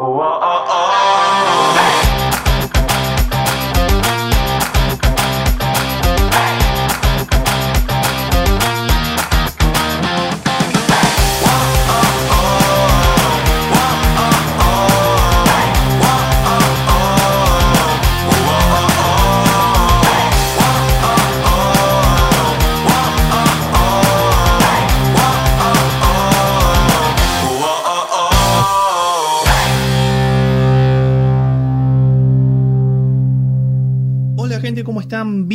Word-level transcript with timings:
¿cómo 0.00 0.39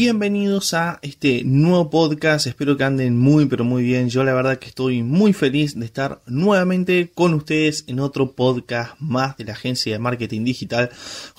Bienvenidos 0.05 0.76
a 0.76 1.00
este 1.02 1.41
nuevo 1.44 1.90
podcast. 1.90 2.46
Espero 2.46 2.77
que 2.77 2.84
anden 2.84 3.18
muy, 3.18 3.48
pero 3.48 3.63
muy 3.63 3.82
bien. 3.82 4.08
Yo 4.08 4.23
la 4.23 4.36
verdad 4.36 4.59
que 4.59 4.68
estoy 4.68 5.02
muy 5.02 5.34
feliz 5.34 5.80
de 5.80 5.84
estar 5.84 6.22
nuevamente 6.27 7.09
con 7.12 7.34
ustedes 7.34 7.86
en 7.88 8.00
otro 8.00 8.34
podcast 8.34 8.94
más 8.99 9.36
de 9.36 9.46
la 9.46 9.54
agencia 9.54 9.94
de 9.94 9.98
marketing 9.98 10.44
digital 10.44 10.91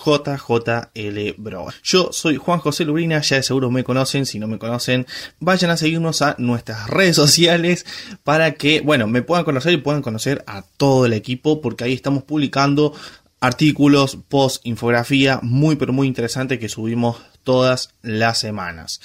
JJL 0.05 1.35
Bro. 1.39 1.69
Yo 1.85 2.09
soy 2.11 2.39
Juan 2.39 2.59
José 2.59 2.85
Lubrina, 2.85 3.21
ya 3.21 3.37
de 3.37 3.45
seguro 3.45 3.71
me 3.71 3.85
conocen. 3.85 4.27
Si 4.27 4.41
no 4.41 4.49
me 4.49 4.59
conocen, 4.59 5.07
vayan 5.39 5.71
a 5.71 5.77
seguirnos 5.77 6.21
a 6.23 6.35
nuestras 6.39 6.91
redes 6.91 7.15
sociales 7.15 7.87
para 8.25 8.55
que, 8.55 8.81
bueno, 8.81 9.07
me 9.07 9.23
puedan 9.23 9.45
conocer 9.45 9.75
y 9.75 9.77
puedan 9.77 10.03
conocer 10.03 10.43
a 10.49 10.63
todo 10.63 11.07
el 11.07 11.13
equipo 11.13 11.61
porque 11.61 11.85
ahí 11.85 11.93
estamos 11.93 12.25
publicando 12.25 12.95
artículos, 13.39 14.19
post, 14.29 14.67
infografía 14.67 15.39
muy 15.41 15.77
pero 15.77 15.93
muy 15.93 16.09
interesante 16.09 16.59
que 16.59 16.69
subimos 16.69 17.19
todas 17.47 17.91
las 18.03 18.41
semanas. 18.41 19.01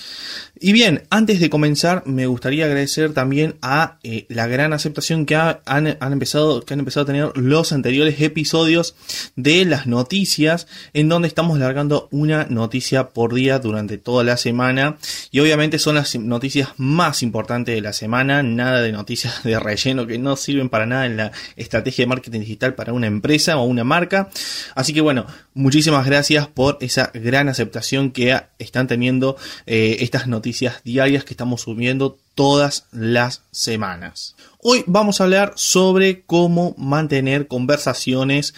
Y 0.59 0.73
bien, 0.73 1.03
antes 1.11 1.39
de 1.39 1.52
comenzar, 1.52 2.02
me 2.08 2.25
gustaría 2.25 2.66
agradecer 2.66 3.14
también 3.14 3.56
a 3.61 4.00
eh, 4.02 4.25
la 4.30 4.48
gran 4.48 4.73
aceptación 4.73 5.28
que 5.28 5.36
han, 5.36 5.88
empezado, 5.88 6.61
que 6.61 6.73
han 6.73 6.80
empezado 6.80 7.03
a 7.03 7.06
tener 7.06 7.38
los 7.38 7.72
anteriores 7.72 8.20
episodios 8.20 8.95
de 9.36 9.64
las 9.66 9.86
noticias, 9.86 10.66
en 10.94 11.08
donde 11.08 11.28
estamos 11.28 11.59
largando 11.59 12.09
una 12.11 12.45
noticia 12.50 13.09
por 13.09 13.36
día 13.36 13.59
durante 13.59 14.00
toda 14.00 14.23
la 14.23 14.38
semana. 14.38 14.98
Y 15.30 15.39
obviamente 15.39 15.78
son 15.78 15.95
las 15.95 16.16
noticias 16.16 16.70
más 16.78 17.22
importantes 17.22 17.76
de 17.76 17.81
la 17.81 17.94
semana, 17.94 18.42
nada 18.42 18.81
de 18.81 18.92
noticias 18.92 19.44
de 19.44 19.59
relleno 19.59 20.08
que 20.08 20.17
no 20.17 20.36
sirven 20.36 20.70
para 20.70 20.88
nada 20.88 21.05
en 21.05 21.17
la 21.17 21.31
estrategia 21.58 22.03
de 22.03 22.09
marketing 22.09 22.39
digital 22.39 22.73
para 22.73 22.92
una 22.92 23.05
empresa 23.05 23.58
o 23.58 23.66
una 23.66 23.83
marca. 23.83 24.31
Así 24.73 24.94
que 24.94 25.02
bueno, 25.02 25.28
muchísimas 25.53 26.08
gracias 26.08 26.48
por 26.48 26.80
esa 26.81 27.11
gran 27.14 27.48
aceptación 27.48 28.09
que 28.09 28.30
están 28.59 28.87
teniendo 28.87 29.37
eh, 29.65 29.97
estas 29.99 30.27
noticias 30.27 30.83
diarias 30.83 31.23
que 31.23 31.33
estamos 31.33 31.61
subiendo 31.61 32.17
todas 32.35 32.85
las 32.91 33.43
semanas. 33.51 34.35
Hoy 34.63 34.83
vamos 34.85 35.19
a 35.19 35.23
hablar 35.23 35.53
sobre 35.55 36.21
cómo 36.21 36.75
mantener 36.77 37.47
conversaciones 37.47 38.53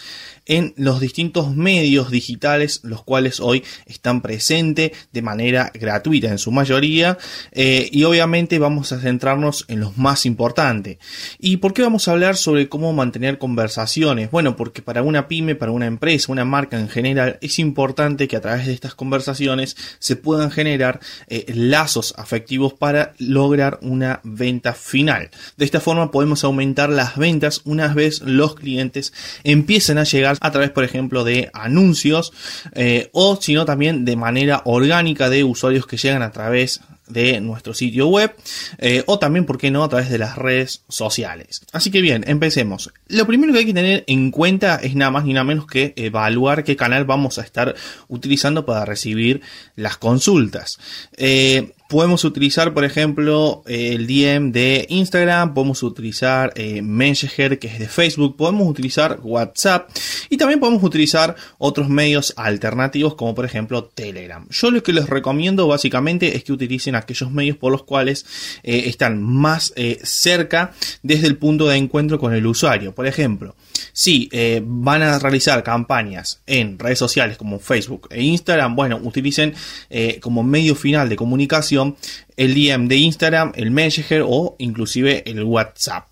en 0.46 0.74
los 0.76 1.00
distintos 1.00 1.54
medios 1.56 2.10
digitales, 2.10 2.80
los 2.82 3.02
cuales 3.02 3.40
hoy 3.40 3.64
están 3.86 4.20
presentes 4.20 4.92
de 5.12 5.22
manera 5.22 5.70
gratuita 5.72 6.28
en 6.28 6.36
su 6.36 6.50
mayoría. 6.50 7.16
Eh, 7.52 7.88
y 7.90 8.04
obviamente 8.04 8.58
vamos 8.58 8.92
a 8.92 9.00
centrarnos 9.00 9.64
en 9.68 9.80
los 9.80 9.96
más 9.96 10.26
importantes. 10.26 10.98
¿Y 11.38 11.56
por 11.56 11.72
qué 11.72 11.80
vamos 11.80 12.06
a 12.06 12.12
hablar 12.12 12.36
sobre 12.36 12.68
cómo 12.68 12.92
mantener 12.92 13.38
conversaciones? 13.38 14.30
Bueno, 14.30 14.56
porque 14.56 14.82
para 14.82 15.02
una 15.02 15.28
pyme, 15.28 15.54
para 15.54 15.72
una 15.72 15.86
empresa, 15.86 16.32
una 16.32 16.44
marca 16.44 16.78
en 16.78 16.90
general, 16.90 17.38
es 17.40 17.58
importante 17.58 18.28
que 18.28 18.36
a 18.36 18.42
través 18.42 18.66
de 18.66 18.74
estas 18.74 18.94
conversaciones 18.94 19.76
se 19.98 20.16
puedan 20.16 20.50
generar 20.50 21.00
eh, 21.28 21.46
lazos 21.54 22.14
afectivos 22.18 22.74
para 22.74 23.14
lograr 23.18 23.63
una 23.82 24.20
venta 24.22 24.74
final. 24.74 25.30
De 25.56 25.64
esta 25.64 25.80
forma 25.80 26.10
podemos 26.10 26.44
aumentar 26.44 26.90
las 26.90 27.16
ventas 27.16 27.62
una 27.64 27.88
vez 27.88 28.22
los 28.22 28.54
clientes 28.54 29.12
empiecen 29.42 29.98
a 29.98 30.04
llegar 30.04 30.36
a 30.40 30.50
través, 30.50 30.70
por 30.70 30.84
ejemplo, 30.84 31.24
de 31.24 31.50
anuncios 31.52 32.32
eh, 32.74 33.10
o 33.12 33.38
sino 33.40 33.64
también 33.64 34.04
de 34.04 34.16
manera 34.16 34.62
orgánica 34.64 35.28
de 35.30 35.44
usuarios 35.44 35.86
que 35.86 35.96
llegan 35.96 36.22
a 36.22 36.32
través 36.32 36.80
de 37.06 37.40
nuestro 37.40 37.74
sitio 37.74 38.08
web 38.08 38.34
eh, 38.78 39.02
o 39.06 39.18
también, 39.18 39.44
¿por 39.44 39.58
qué 39.58 39.70
no?, 39.70 39.84
a 39.84 39.88
través 39.88 40.08
de 40.10 40.18
las 40.18 40.36
redes 40.36 40.82
sociales. 40.88 41.62
Así 41.72 41.90
que 41.90 42.00
bien, 42.00 42.24
empecemos. 42.26 42.92
Lo 43.08 43.26
primero 43.26 43.52
que 43.52 43.60
hay 43.60 43.66
que 43.66 43.74
tener 43.74 44.04
en 44.06 44.30
cuenta 44.30 44.76
es 44.76 44.94
nada 44.94 45.10
más 45.10 45.24
ni 45.24 45.32
nada 45.32 45.44
menos 45.44 45.66
que 45.66 45.92
evaluar 45.96 46.64
qué 46.64 46.76
canal 46.76 47.04
vamos 47.04 47.38
a 47.38 47.42
estar 47.42 47.74
utilizando 48.08 48.64
para 48.64 48.84
recibir 48.84 49.42
las 49.76 49.96
consultas. 49.98 50.78
Eh, 51.16 51.72
Podemos 51.88 52.24
utilizar, 52.24 52.72
por 52.72 52.84
ejemplo, 52.84 53.62
el 53.66 54.06
DM 54.06 54.52
de 54.52 54.86
Instagram, 54.88 55.52
podemos 55.52 55.82
utilizar 55.82 56.52
eh, 56.56 56.80
Messenger, 56.80 57.58
que 57.58 57.68
es 57.68 57.78
de 57.78 57.88
Facebook, 57.88 58.36
podemos 58.36 58.66
utilizar 58.66 59.20
WhatsApp 59.22 59.90
y 60.30 60.38
también 60.38 60.60
podemos 60.60 60.82
utilizar 60.82 61.36
otros 61.58 61.90
medios 61.90 62.32
alternativos, 62.36 63.14
como 63.16 63.34
por 63.34 63.44
ejemplo 63.44 63.84
Telegram. 63.84 64.46
Yo 64.48 64.70
lo 64.70 64.82
que 64.82 64.94
les 64.94 65.10
recomiendo 65.10 65.68
básicamente 65.68 66.36
es 66.36 66.44
que 66.44 66.54
utilicen 66.54 66.94
aquellos 66.94 67.30
medios 67.30 67.58
por 67.58 67.70
los 67.70 67.82
cuales 67.82 68.24
eh, 68.62 68.84
están 68.86 69.22
más 69.22 69.74
eh, 69.76 69.98
cerca 70.02 70.72
desde 71.02 71.26
el 71.26 71.36
punto 71.36 71.68
de 71.68 71.76
encuentro 71.76 72.18
con 72.18 72.32
el 72.32 72.46
usuario. 72.46 72.94
Por 72.94 73.06
ejemplo, 73.06 73.54
si 73.92 74.28
eh, 74.32 74.62
van 74.64 75.02
a 75.02 75.18
realizar 75.18 75.62
campañas 75.62 76.42
en 76.46 76.78
redes 76.78 76.98
sociales 76.98 77.36
como 77.36 77.58
Facebook 77.58 78.08
e 78.10 78.22
Instagram, 78.22 78.76
bueno, 78.76 79.00
utilicen 79.02 79.54
eh, 79.90 80.18
como 80.20 80.42
medio 80.42 80.74
final 80.74 81.08
de 81.08 81.16
comunicación 81.16 81.96
el 82.36 82.54
DM 82.54 82.88
de 82.88 82.96
Instagram, 82.96 83.52
el 83.54 83.70
Messenger 83.70 84.24
o 84.26 84.56
inclusive 84.58 85.22
el 85.30 85.44
WhatsApp. 85.44 86.08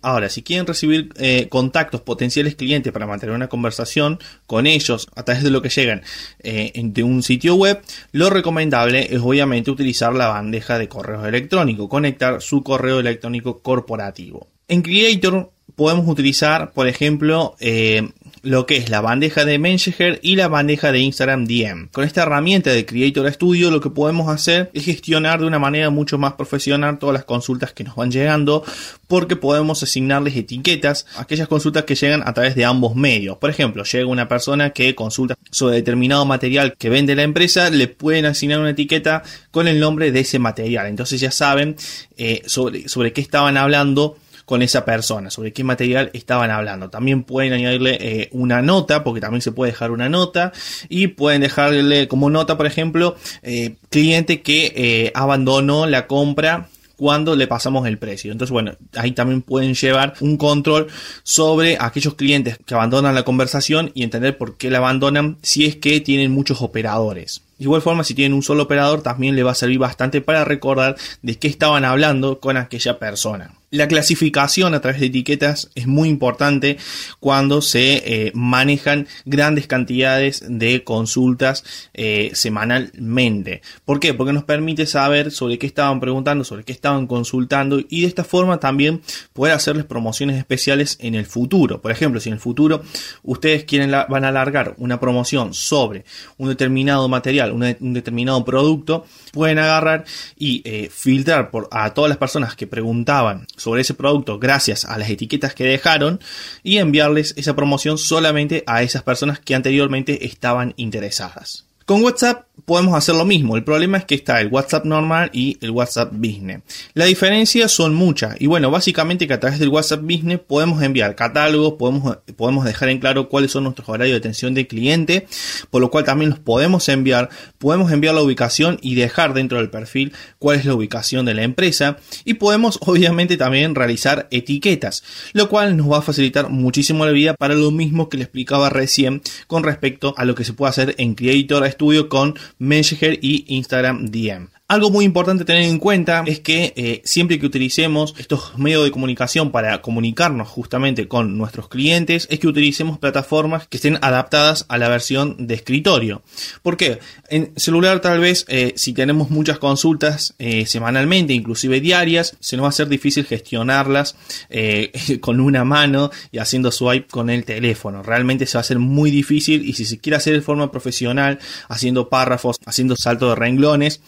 Ahora, 0.00 0.30
si 0.30 0.42
quieren 0.42 0.66
recibir 0.66 1.10
eh, 1.16 1.48
contactos 1.50 2.00
potenciales 2.00 2.54
clientes 2.54 2.92
para 2.92 3.06
mantener 3.06 3.34
una 3.34 3.48
conversación 3.48 4.18
con 4.46 4.66
ellos 4.66 5.08
a 5.14 5.24
través 5.24 5.42
de 5.42 5.50
lo 5.50 5.60
que 5.60 5.68
llegan 5.68 6.02
de 6.42 7.02
un 7.02 7.22
sitio 7.22 7.56
web, 7.56 7.82
lo 8.12 8.30
recomendable 8.30 9.14
es 9.14 9.20
obviamente 9.20 9.70
utilizar 9.70 10.14
la 10.14 10.28
bandeja 10.28 10.78
de 10.78 10.88
correo 10.88 11.26
electrónico, 11.26 11.88
conectar 11.88 12.40
su 12.40 12.62
correo 12.62 13.00
electrónico 13.00 13.60
corporativo. 13.60 14.48
En 14.68 14.82
Creator 14.82 15.52
podemos 15.74 16.08
utilizar, 16.08 16.72
por 16.72 16.88
ejemplo, 16.88 17.56
eh, 17.60 18.08
lo 18.46 18.64
que 18.64 18.76
es 18.76 18.88
la 18.88 19.00
bandeja 19.00 19.44
de 19.44 19.58
Messenger 19.58 20.20
y 20.22 20.36
la 20.36 20.46
bandeja 20.46 20.92
de 20.92 21.00
Instagram 21.00 21.46
DM. 21.46 21.88
Con 21.90 22.04
esta 22.04 22.22
herramienta 22.22 22.70
de 22.70 22.86
Creator 22.86 23.32
Studio 23.32 23.70
lo 23.72 23.80
que 23.80 23.90
podemos 23.90 24.28
hacer 24.28 24.70
es 24.72 24.84
gestionar 24.84 25.40
de 25.40 25.46
una 25.46 25.58
manera 25.58 25.90
mucho 25.90 26.16
más 26.16 26.34
profesional 26.34 26.98
todas 26.98 27.12
las 27.12 27.24
consultas 27.24 27.72
que 27.72 27.82
nos 27.82 27.96
van 27.96 28.12
llegando 28.12 28.64
porque 29.08 29.34
podemos 29.34 29.82
asignarles 29.82 30.36
etiquetas 30.36 31.06
a 31.16 31.22
aquellas 31.22 31.48
consultas 31.48 31.84
que 31.84 31.96
llegan 31.96 32.22
a 32.24 32.32
través 32.34 32.54
de 32.54 32.64
ambos 32.64 32.94
medios. 32.94 33.36
Por 33.38 33.50
ejemplo, 33.50 33.82
llega 33.82 34.06
una 34.06 34.28
persona 34.28 34.70
que 34.70 34.94
consulta 34.94 35.34
sobre 35.50 35.76
determinado 35.76 36.24
material 36.24 36.76
que 36.78 36.88
vende 36.88 37.16
la 37.16 37.24
empresa, 37.24 37.68
le 37.70 37.88
pueden 37.88 38.26
asignar 38.26 38.60
una 38.60 38.70
etiqueta 38.70 39.24
con 39.50 39.66
el 39.66 39.80
nombre 39.80 40.12
de 40.12 40.20
ese 40.20 40.38
material. 40.38 40.86
Entonces 40.86 41.20
ya 41.20 41.32
saben 41.32 41.76
eh, 42.16 42.42
sobre, 42.46 42.88
sobre 42.88 43.12
qué 43.12 43.20
estaban 43.20 43.56
hablando 43.56 44.16
con 44.46 44.62
esa 44.62 44.84
persona, 44.84 45.28
sobre 45.28 45.52
qué 45.52 45.64
material 45.64 46.10
estaban 46.14 46.50
hablando. 46.50 46.88
También 46.88 47.24
pueden 47.24 47.52
añadirle 47.52 47.98
eh, 48.00 48.28
una 48.30 48.62
nota, 48.62 49.04
porque 49.04 49.20
también 49.20 49.42
se 49.42 49.52
puede 49.52 49.72
dejar 49.72 49.90
una 49.90 50.08
nota, 50.08 50.52
y 50.88 51.08
pueden 51.08 51.42
dejarle 51.42 52.08
como 52.08 52.30
nota, 52.30 52.56
por 52.56 52.66
ejemplo, 52.66 53.16
eh, 53.42 53.74
cliente 53.90 54.40
que 54.42 54.72
eh, 54.76 55.12
abandonó 55.14 55.86
la 55.86 56.06
compra 56.06 56.68
cuando 56.96 57.34
le 57.36 57.48
pasamos 57.48 57.86
el 57.88 57.98
precio. 57.98 58.32
Entonces, 58.32 58.52
bueno, 58.52 58.72
ahí 58.94 59.10
también 59.12 59.42
pueden 59.42 59.74
llevar 59.74 60.14
un 60.20 60.36
control 60.36 60.86
sobre 61.24 61.76
aquellos 61.78 62.14
clientes 62.14 62.58
que 62.64 62.74
abandonan 62.74 63.14
la 63.14 63.24
conversación 63.24 63.90
y 63.94 64.04
entender 64.04 64.38
por 64.38 64.56
qué 64.56 64.70
la 64.70 64.78
abandonan 64.78 65.38
si 65.42 65.66
es 65.66 65.76
que 65.76 66.00
tienen 66.00 66.30
muchos 66.30 66.62
operadores. 66.62 67.42
De 67.58 67.64
igual 67.64 67.82
forma, 67.82 68.04
si 68.04 68.14
tienen 68.14 68.34
un 68.34 68.42
solo 68.42 68.64
operador, 68.64 69.02
también 69.02 69.34
le 69.34 69.42
va 69.42 69.52
a 69.52 69.54
servir 69.54 69.78
bastante 69.78 70.20
para 70.20 70.44
recordar 70.44 70.96
de 71.22 71.38
qué 71.38 71.48
estaban 71.48 71.84
hablando 71.84 72.38
con 72.38 72.56
aquella 72.56 72.98
persona. 72.98 73.52
La 73.70 73.88
clasificación 73.88 74.74
a 74.74 74.80
través 74.80 75.00
de 75.00 75.08
etiquetas 75.08 75.72
es 75.74 75.88
muy 75.88 76.08
importante 76.08 76.78
cuando 77.18 77.60
se 77.60 77.96
eh, 77.96 78.32
manejan 78.32 79.08
grandes 79.24 79.66
cantidades 79.66 80.44
de 80.48 80.84
consultas 80.84 81.64
eh, 81.92 82.30
semanalmente. 82.32 83.62
¿Por 83.84 83.98
qué? 83.98 84.14
Porque 84.14 84.32
nos 84.32 84.44
permite 84.44 84.86
saber 84.86 85.32
sobre 85.32 85.58
qué 85.58 85.66
estaban 85.66 85.98
preguntando, 85.98 86.44
sobre 86.44 86.62
qué 86.62 86.70
estaban 86.70 87.08
consultando 87.08 87.80
y 87.80 88.02
de 88.02 88.06
esta 88.06 88.22
forma 88.22 88.60
también 88.60 89.02
poder 89.32 89.52
hacerles 89.52 89.84
promociones 89.84 90.38
especiales 90.38 90.96
en 91.00 91.16
el 91.16 91.26
futuro. 91.26 91.82
Por 91.82 91.90
ejemplo, 91.90 92.20
si 92.20 92.28
en 92.28 92.34
el 92.34 92.40
futuro 92.40 92.82
ustedes 93.24 93.64
quieren 93.64 93.90
van 93.90 94.24
a 94.24 94.28
alargar 94.28 94.74
una 94.78 95.00
promoción 95.00 95.54
sobre 95.54 96.04
un 96.38 96.48
determinado 96.48 97.08
material, 97.08 97.45
un 97.52 97.94
determinado 97.94 98.44
producto, 98.44 99.04
pueden 99.32 99.58
agarrar 99.58 100.04
y 100.36 100.62
eh, 100.64 100.88
filtrar 100.90 101.50
por, 101.50 101.68
a 101.70 101.92
todas 101.94 102.08
las 102.08 102.18
personas 102.18 102.56
que 102.56 102.66
preguntaban 102.66 103.46
sobre 103.56 103.82
ese 103.82 103.94
producto 103.94 104.38
gracias 104.38 104.84
a 104.84 104.98
las 104.98 105.10
etiquetas 105.10 105.54
que 105.54 105.64
dejaron 105.64 106.20
y 106.62 106.78
enviarles 106.78 107.34
esa 107.36 107.54
promoción 107.54 107.98
solamente 107.98 108.64
a 108.66 108.82
esas 108.82 109.02
personas 109.02 109.40
que 109.40 109.54
anteriormente 109.54 110.26
estaban 110.26 110.74
interesadas. 110.76 111.65
Con 111.86 112.02
WhatsApp 112.02 112.46
podemos 112.64 112.94
hacer 112.96 113.14
lo 113.14 113.24
mismo. 113.24 113.56
El 113.56 113.62
problema 113.62 113.98
es 113.98 114.04
que 114.04 114.16
está 114.16 114.40
el 114.40 114.48
WhatsApp 114.48 114.84
normal 114.84 115.30
y 115.32 115.56
el 115.60 115.70
WhatsApp 115.70 116.12
Business. 116.12 116.62
La 116.94 117.04
diferencia 117.04 117.68
son 117.68 117.94
muchas. 117.94 118.36
Y 118.40 118.46
bueno, 118.46 118.70
básicamente 118.70 119.28
que 119.28 119.34
a 119.34 119.40
través 119.40 119.60
del 119.60 119.68
WhatsApp 119.68 120.00
Business 120.02 120.40
podemos 120.40 120.82
enviar 120.82 121.14
catálogos, 121.14 121.74
podemos, 121.74 122.18
podemos 122.36 122.64
dejar 122.64 122.88
en 122.88 122.98
claro 122.98 123.28
cuáles 123.28 123.52
son 123.52 123.64
nuestros 123.64 123.88
horarios 123.88 124.14
de 124.14 124.18
atención 124.18 124.52
de 124.54 124.66
cliente, 124.66 125.28
por 125.70 125.80
lo 125.80 125.90
cual 125.90 126.04
también 126.04 126.30
los 126.30 126.40
podemos 126.40 126.88
enviar. 126.88 127.28
Podemos 127.58 127.92
enviar 127.92 128.14
la 128.14 128.22
ubicación 128.22 128.78
y 128.82 128.96
dejar 128.96 129.32
dentro 129.32 129.58
del 129.58 129.70
perfil 129.70 130.12
cuál 130.40 130.58
es 130.58 130.64
la 130.64 130.74
ubicación 130.74 131.24
de 131.24 131.34
la 131.34 131.42
empresa. 131.42 131.98
Y 132.24 132.34
podemos 132.34 132.80
obviamente 132.86 133.36
también 133.36 133.76
realizar 133.76 134.26
etiquetas, 134.32 135.04
lo 135.34 135.48
cual 135.48 135.76
nos 135.76 135.92
va 135.92 135.98
a 135.98 136.02
facilitar 136.02 136.48
muchísimo 136.50 137.06
la 137.06 137.12
vida 137.12 137.34
para 137.34 137.54
lo 137.54 137.70
mismo 137.70 138.08
que 138.08 138.16
le 138.16 138.24
explicaba 138.24 138.70
recién 138.70 139.22
con 139.46 139.62
respecto 139.62 140.14
a 140.16 140.24
lo 140.24 140.34
que 140.34 140.44
se 140.44 140.52
puede 140.52 140.70
hacer 140.70 140.94
en 140.98 141.14
Creator 141.14 141.64
Studio 141.76 142.08
con 142.08 142.34
Messenger 142.58 143.18
y 143.22 143.44
Instagram 143.48 144.06
DM. 144.10 144.55
Algo 144.68 144.90
muy 144.90 145.04
importante 145.04 145.44
tener 145.44 145.62
en 145.62 145.78
cuenta 145.78 146.24
es 146.26 146.40
que 146.40 146.72
eh, 146.74 147.00
siempre 147.04 147.38
que 147.38 147.46
utilicemos 147.46 148.16
estos 148.18 148.58
medios 148.58 148.82
de 148.82 148.90
comunicación 148.90 149.52
para 149.52 149.80
comunicarnos 149.80 150.48
justamente 150.48 151.06
con 151.06 151.38
nuestros 151.38 151.68
clientes, 151.68 152.26
es 152.32 152.40
que 152.40 152.48
utilicemos 152.48 152.98
plataformas 152.98 153.68
que 153.68 153.76
estén 153.76 153.96
adaptadas 154.02 154.66
a 154.68 154.76
la 154.76 154.88
versión 154.88 155.46
de 155.46 155.54
escritorio. 155.54 156.22
¿Por 156.64 156.76
qué? 156.76 156.98
En 157.28 157.52
celular 157.54 158.00
tal 158.00 158.18
vez 158.18 158.44
eh, 158.48 158.72
si 158.74 158.92
tenemos 158.92 159.30
muchas 159.30 159.60
consultas 159.60 160.34
eh, 160.40 160.66
semanalmente, 160.66 161.32
inclusive 161.32 161.80
diarias, 161.80 162.36
se 162.40 162.56
nos 162.56 162.64
va 162.64 162.70
a 162.70 162.72
ser 162.72 162.88
difícil 162.88 163.24
gestionarlas 163.24 164.16
con 165.20 165.38
una 165.38 165.62
mano 165.62 166.10
y 166.32 166.38
haciendo 166.38 166.72
swipe 166.72 167.06
con 167.06 167.30
el 167.30 167.44
teléfono. 167.44 168.02
Realmente 168.02 168.46
se 168.46 168.58
va 168.58 168.60
a 168.60 168.62
hacer 168.62 168.80
muy 168.80 169.12
difícil 169.12 169.64
y 169.64 169.74
si 169.74 169.84
se 169.84 169.98
quiere 169.98 170.16
hacer 170.16 170.34
de 170.34 170.40
forma 170.40 170.72
profesional, 170.72 171.38
haciendo 171.68 172.08
párrafos, 172.08 172.56
haciendo 172.66 172.96
salto 172.96 173.28
de 173.28 173.36
renglones, 173.36 174.00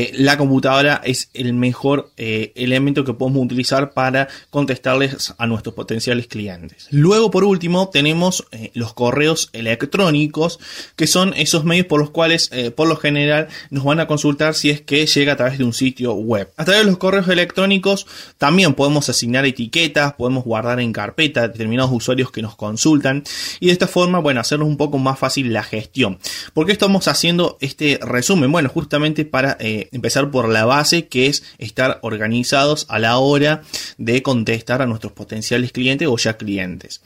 eh, 0.00 0.12
la 0.14 0.38
computadora 0.38 1.02
es 1.04 1.28
el 1.34 1.52
mejor 1.52 2.10
eh, 2.16 2.52
elemento 2.54 3.04
que 3.04 3.12
podemos 3.12 3.44
utilizar 3.44 3.92
para 3.92 4.28
contestarles 4.48 5.34
a 5.36 5.46
nuestros 5.46 5.74
potenciales 5.74 6.26
clientes. 6.26 6.86
Luego, 6.90 7.30
por 7.30 7.44
último, 7.44 7.90
tenemos 7.90 8.46
eh, 8.50 8.70
los 8.72 8.94
correos 8.94 9.50
electrónicos, 9.52 10.58
que 10.96 11.06
son 11.06 11.34
esos 11.34 11.64
medios 11.64 11.86
por 11.86 12.00
los 12.00 12.10
cuales, 12.10 12.50
por 12.76 12.88
lo 12.88 12.96
general, 12.96 13.48
nos 13.70 13.84
van 13.84 14.00
a 14.00 14.06
consultar 14.06 14.54
si 14.54 14.70
es 14.70 14.80
que 14.80 15.04
llega 15.04 15.34
a 15.34 15.36
través 15.36 15.58
de 15.58 15.64
un 15.64 15.74
sitio 15.74 16.14
web. 16.14 16.50
A 16.56 16.64
través 16.64 16.84
de 16.84 16.90
los 16.90 16.98
correos 16.98 17.28
electrónicos 17.28 18.06
también 18.38 18.74
podemos 18.74 19.08
asignar 19.08 19.44
etiquetas, 19.44 20.14
podemos 20.14 20.44
guardar 20.44 20.80
en 20.80 20.92
carpeta 20.92 21.48
determinados 21.48 21.92
usuarios 21.92 22.30
que 22.30 22.42
nos 22.42 22.56
consultan 22.56 23.22
y 23.60 23.66
de 23.66 23.72
esta 23.72 23.86
forma, 23.86 24.18
bueno, 24.18 24.40
hacernos 24.40 24.68
un 24.68 24.76
poco 24.76 24.98
más 24.98 25.18
fácil 25.18 25.52
la 25.52 25.62
gestión. 25.62 26.18
¿Por 26.54 26.66
qué 26.66 26.72
estamos 26.72 27.06
haciendo 27.08 27.58
este 27.60 27.98
resumen? 28.02 28.50
Bueno, 28.50 28.70
justamente 28.70 29.24
para 29.24 29.58
empezar 29.92 30.30
por 30.30 30.48
la 30.48 30.64
base 30.64 31.08
que 31.08 31.26
es 31.26 31.42
estar 31.58 31.98
organizados 32.02 32.86
a 32.88 32.98
la 32.98 33.18
hora 33.18 33.62
de 33.98 34.22
contestar 34.22 34.82
a 34.82 34.86
nuestros 34.86 35.12
potenciales 35.12 35.72
clientes 35.72 36.08
o 36.08 36.16
ya 36.16 36.36
clientes. 36.36 37.00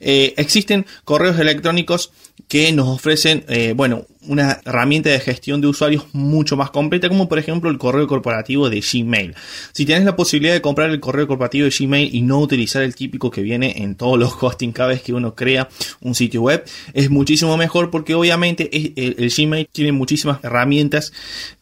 Eh, 0.00 0.34
existen 0.36 0.86
correos 1.04 1.38
electrónicos 1.38 2.12
que 2.48 2.72
nos 2.72 2.88
ofrecen, 2.88 3.44
eh, 3.48 3.74
bueno, 3.76 4.06
una 4.26 4.60
herramienta 4.64 5.10
de 5.10 5.20
gestión 5.20 5.60
de 5.60 5.66
usuarios 5.66 6.06
mucho 6.12 6.56
más 6.56 6.70
completa, 6.70 7.08
como 7.08 7.28
por 7.28 7.38
ejemplo 7.38 7.70
el 7.70 7.78
correo 7.78 8.06
corporativo 8.06 8.68
de 8.68 8.80
Gmail. 8.80 9.34
Si 9.72 9.86
tienes 9.86 10.04
la 10.04 10.16
posibilidad 10.16 10.52
de 10.52 10.60
comprar 10.60 10.90
el 10.90 11.00
correo 11.00 11.26
corporativo 11.26 11.64
de 11.64 11.74
Gmail 11.76 12.14
y 12.14 12.22
no 12.22 12.38
utilizar 12.38 12.82
el 12.82 12.94
típico 12.94 13.30
que 13.30 13.42
viene 13.42 13.82
en 13.82 13.94
todos 13.94 14.18
los 14.18 14.34
hosting 14.40 14.72
cada 14.72 14.90
vez 14.90 15.02
que 15.02 15.14
uno 15.14 15.34
crea 15.34 15.68
un 16.00 16.14
sitio 16.14 16.42
web, 16.42 16.64
es 16.92 17.10
muchísimo 17.10 17.56
mejor 17.56 17.90
porque 17.90 18.14
obviamente 18.14 18.68
el 18.72 19.32
Gmail 19.34 19.68
tiene 19.72 19.92
muchísimas 19.92 20.42
herramientas 20.44 21.12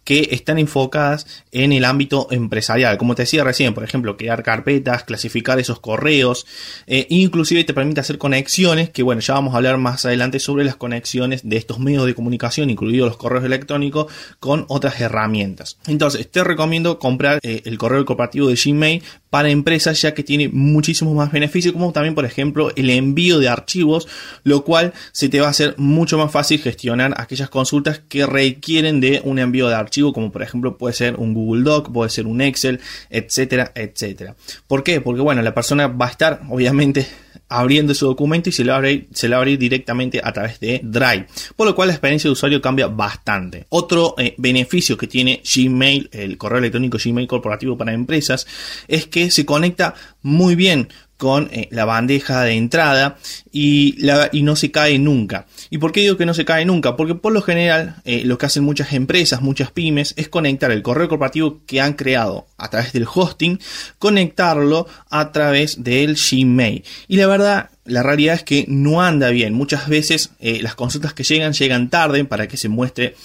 que 0.08 0.30
están 0.30 0.58
enfocadas 0.58 1.26
en 1.52 1.70
el 1.70 1.84
ámbito 1.84 2.28
empresarial. 2.30 2.96
Como 2.96 3.14
te 3.14 3.24
decía 3.24 3.44
recién, 3.44 3.74
por 3.74 3.84
ejemplo, 3.84 4.16
crear 4.16 4.42
carpetas, 4.42 5.04
clasificar 5.04 5.58
esos 5.58 5.80
correos, 5.80 6.46
eh, 6.86 7.06
inclusive 7.10 7.62
te 7.64 7.74
permite 7.74 8.00
hacer 8.00 8.16
conexiones, 8.16 8.88
que 8.88 9.02
bueno, 9.02 9.20
ya 9.20 9.34
vamos 9.34 9.52
a 9.52 9.58
hablar 9.58 9.76
más 9.76 10.06
adelante 10.06 10.38
sobre 10.38 10.64
las 10.64 10.76
conexiones 10.76 11.46
de 11.46 11.58
estos 11.58 11.78
medios 11.78 12.06
de 12.06 12.14
comunicación, 12.14 12.47
incluidos 12.56 13.08
los 13.08 13.16
correos 13.16 13.44
electrónicos, 13.44 14.12
con 14.40 14.64
otras 14.68 15.00
herramientas. 15.00 15.78
Entonces, 15.86 16.30
te 16.30 16.44
recomiendo 16.44 16.98
comprar 16.98 17.40
eh, 17.42 17.62
el 17.64 17.78
correo 17.78 18.04
corporativo 18.04 18.48
de 18.48 18.54
Gmail 18.54 19.02
para 19.30 19.50
empresas 19.50 20.00
ya 20.00 20.14
que 20.14 20.22
tiene 20.22 20.48
muchísimos 20.48 21.14
más 21.14 21.30
beneficios 21.32 21.72
como 21.72 21.92
también 21.92 22.14
por 22.14 22.24
ejemplo 22.24 22.70
el 22.76 22.90
envío 22.90 23.38
de 23.38 23.48
archivos 23.48 24.08
lo 24.44 24.64
cual 24.64 24.94
se 25.12 25.28
te 25.28 25.40
va 25.40 25.48
a 25.48 25.50
hacer 25.50 25.74
mucho 25.76 26.18
más 26.18 26.30
fácil 26.30 26.60
gestionar 26.60 27.14
aquellas 27.18 27.50
consultas 27.50 28.00
que 28.08 28.26
requieren 28.26 29.00
de 29.00 29.20
un 29.24 29.38
envío 29.38 29.68
de 29.68 29.74
archivo 29.74 30.12
como 30.12 30.32
por 30.32 30.42
ejemplo 30.42 30.78
puede 30.78 30.94
ser 30.94 31.16
un 31.16 31.34
Google 31.34 31.62
Doc 31.62 31.92
puede 31.92 32.10
ser 32.10 32.26
un 32.26 32.40
Excel 32.40 32.80
etcétera 33.10 33.72
etcétera 33.74 34.34
¿por 34.66 34.82
qué? 34.82 35.00
porque 35.00 35.20
bueno 35.20 35.42
la 35.42 35.54
persona 35.54 35.88
va 35.88 36.06
a 36.06 36.10
estar 36.10 36.40
obviamente 36.48 37.06
abriendo 37.48 37.94
su 37.94 38.06
documento 38.06 38.48
y 38.48 38.52
se 38.52 38.64
le, 38.64 38.72
va 38.72 38.80
se 39.12 39.28
le 39.28 39.34
va 39.34 39.38
a 39.38 39.40
abrir 39.40 39.58
directamente 39.58 40.20
a 40.22 40.32
través 40.32 40.60
de 40.60 40.80
Drive, 40.82 41.26
por 41.56 41.66
lo 41.66 41.74
cual 41.74 41.88
la 41.88 41.94
experiencia 41.94 42.28
de 42.28 42.32
usuario 42.32 42.60
cambia 42.60 42.88
bastante. 42.88 43.66
Otro 43.70 44.14
eh, 44.18 44.34
beneficio 44.38 44.96
que 44.96 45.06
tiene 45.06 45.42
Gmail, 45.44 46.10
el 46.12 46.36
correo 46.36 46.58
electrónico 46.58 46.98
Gmail 47.02 47.26
corporativo 47.26 47.76
para 47.76 47.92
empresas, 47.92 48.46
es 48.86 49.06
que 49.06 49.30
se 49.30 49.46
conecta 49.46 49.94
muy 50.22 50.54
bien 50.54 50.88
con 51.18 51.48
eh, 51.52 51.68
la 51.70 51.84
bandeja 51.84 52.42
de 52.44 52.52
entrada 52.52 53.18
y, 53.52 54.00
la, 54.00 54.30
y, 54.32 54.42
no 54.42 54.56
se 54.56 54.70
cae 54.70 54.98
nunca. 54.98 55.46
¿Y 55.68 55.78
por 55.78 55.92
qué 55.92 56.00
digo 56.00 56.16
que 56.16 56.24
no 56.24 56.32
se 56.32 56.44
cae 56.44 56.64
nunca? 56.64 56.96
Porque 56.96 57.16
por 57.16 57.32
lo 57.32 57.42
general 57.42 57.96
eh, 58.04 58.22
lo 58.24 58.38
que 58.38 58.46
hacen 58.46 58.64
muchas 58.64 58.92
empresas, 58.92 59.42
muchas 59.42 59.72
pymes, 59.72 60.14
es 60.16 60.28
conectar 60.28 60.70
el 60.70 60.82
correo 60.82 61.08
corporativo 61.08 61.60
que 61.66 61.80
han 61.80 61.94
creado 61.94 62.46
a 62.56 62.70
través 62.70 62.92
del 62.92 63.06
hosting, 63.12 63.58
conectarlo 63.98 64.86
a 65.10 65.32
través 65.32 65.82
del 65.82 66.16
Gmail. 66.16 66.84
Y 67.08 67.16
la 67.16 67.26
verdad 67.26 67.70
la 67.88 68.02
realidad 68.02 68.34
es 68.34 68.44
que 68.44 68.64
no 68.68 69.02
anda 69.02 69.30
bien. 69.30 69.54
Muchas 69.54 69.88
veces 69.88 70.30
eh, 70.38 70.60
las 70.62 70.74
consultas 70.74 71.14
que 71.14 71.24
llegan 71.24 71.52
llegan 71.52 71.90
tarde 71.90 72.24
para 72.24 72.46
que 72.46 72.56
se 72.56 72.68
muestre 72.68 73.16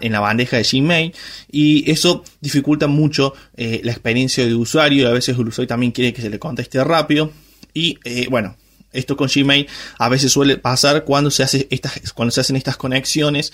en 0.00 0.12
la 0.12 0.20
bandeja 0.20 0.56
de 0.56 0.62
Gmail 0.62 1.14
y 1.50 1.90
eso 1.90 2.22
dificulta 2.40 2.86
mucho 2.86 3.34
eh, 3.56 3.80
la 3.82 3.92
experiencia 3.92 4.46
de 4.46 4.54
usuario 4.54 5.08
a 5.08 5.12
veces 5.12 5.36
el 5.38 5.48
usuario 5.48 5.68
también 5.68 5.92
quiere 5.92 6.12
que 6.12 6.22
se 6.22 6.30
le 6.30 6.38
conteste 6.38 6.82
rápido 6.84 7.32
y 7.74 7.98
eh, 8.04 8.26
bueno. 8.30 8.56
Esto 8.92 9.14
con 9.14 9.28
Gmail 9.28 9.66
a 9.98 10.08
veces 10.08 10.32
suele 10.32 10.56
pasar 10.56 11.04
cuando 11.04 11.30
se, 11.30 11.68
cuando 12.14 12.30
se 12.30 12.40
hacen 12.40 12.56
estas 12.56 12.78
conexiones 12.78 13.52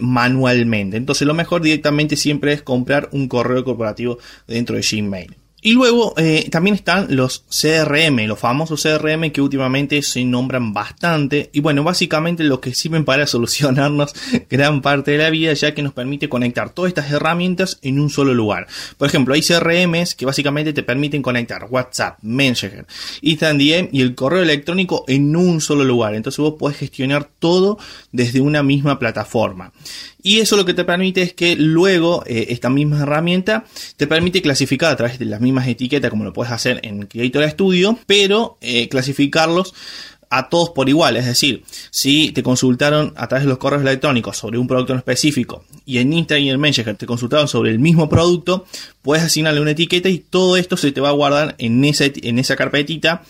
manualmente. 0.00 0.98
Entonces 0.98 1.26
lo 1.26 1.32
mejor 1.32 1.62
directamente 1.62 2.16
siempre 2.16 2.52
es 2.52 2.60
comprar 2.60 3.08
un 3.12 3.28
correo 3.28 3.64
corporativo 3.64 4.18
dentro 4.46 4.76
de 4.76 4.82
Gmail. 4.82 5.36
Y 5.60 5.72
luego 5.72 6.14
eh, 6.16 6.48
también 6.50 6.76
están 6.76 7.08
los 7.16 7.44
CRM, 7.48 8.26
los 8.26 8.38
famosos 8.38 8.80
CRM 8.80 9.32
que 9.32 9.40
últimamente 9.40 10.02
se 10.02 10.24
nombran 10.24 10.72
bastante. 10.72 11.50
Y 11.52 11.58
bueno, 11.58 11.82
básicamente 11.82 12.44
lo 12.44 12.60
que 12.60 12.74
sirven 12.74 13.04
para 13.04 13.26
solucionarnos 13.26 14.14
gran 14.48 14.82
parte 14.82 15.12
de 15.12 15.18
la 15.18 15.30
vida, 15.30 15.52
ya 15.54 15.74
que 15.74 15.82
nos 15.82 15.92
permite 15.92 16.28
conectar 16.28 16.70
todas 16.70 16.90
estas 16.90 17.10
herramientas 17.10 17.80
en 17.82 17.98
un 17.98 18.08
solo 18.08 18.34
lugar. 18.34 18.68
Por 18.96 19.08
ejemplo, 19.08 19.34
hay 19.34 19.42
CRMs 19.42 20.14
que 20.14 20.26
básicamente 20.26 20.72
te 20.72 20.84
permiten 20.84 21.22
conectar 21.22 21.66
WhatsApp, 21.68 22.18
Messenger, 22.22 22.86
Instagram 23.22 23.58
DM 23.58 23.88
y 23.90 24.02
el 24.02 24.14
correo 24.14 24.42
electrónico 24.42 25.04
en 25.08 25.34
un 25.34 25.60
solo 25.60 25.82
lugar. 25.82 26.14
Entonces 26.14 26.38
vos 26.38 26.54
podés 26.56 26.78
gestionar 26.78 27.28
todo 27.40 27.78
desde 28.12 28.40
una 28.40 28.62
misma 28.62 29.00
plataforma. 29.00 29.72
Y 30.28 30.40
eso 30.40 30.58
lo 30.58 30.66
que 30.66 30.74
te 30.74 30.84
permite 30.84 31.22
es 31.22 31.32
que 31.32 31.56
luego 31.56 32.22
eh, 32.26 32.48
esta 32.50 32.68
misma 32.68 33.00
herramienta 33.00 33.64
te 33.96 34.06
permite 34.06 34.42
clasificar 34.42 34.92
a 34.92 34.96
través 34.96 35.18
de 35.18 35.24
las 35.24 35.40
mismas 35.40 35.66
etiquetas 35.66 36.10
como 36.10 36.22
lo 36.22 36.34
puedes 36.34 36.52
hacer 36.52 36.80
en 36.82 37.06
Creator 37.06 37.48
Studio, 37.48 37.98
pero 38.06 38.58
eh, 38.60 38.90
clasificarlos 38.90 39.72
a 40.28 40.50
todos 40.50 40.68
por 40.68 40.90
igual, 40.90 41.16
es 41.16 41.24
decir, 41.24 41.64
si 41.90 42.30
te 42.32 42.42
consultaron 42.42 43.14
a 43.16 43.26
través 43.26 43.46
de 43.46 43.48
los 43.48 43.56
correos 43.56 43.80
electrónicos 43.80 44.36
sobre 44.36 44.58
un 44.58 44.68
producto 44.68 44.92
en 44.92 44.98
específico 44.98 45.64
y 45.86 45.96
en 45.96 46.12
Instagram 46.12 46.44
y 46.44 46.50
en 46.50 46.60
Messenger 46.60 46.96
te 46.98 47.06
consultaron 47.06 47.48
sobre 47.48 47.70
el 47.70 47.78
mismo 47.78 48.10
producto, 48.10 48.66
puedes 49.00 49.24
asignarle 49.24 49.62
una 49.62 49.70
etiqueta 49.70 50.10
y 50.10 50.18
todo 50.18 50.58
esto 50.58 50.76
se 50.76 50.92
te 50.92 51.00
va 51.00 51.08
a 51.08 51.12
guardar 51.12 51.54
en 51.56 51.82
esa, 51.86 52.04
en 52.04 52.38
esa 52.38 52.54
carpetita 52.54 53.22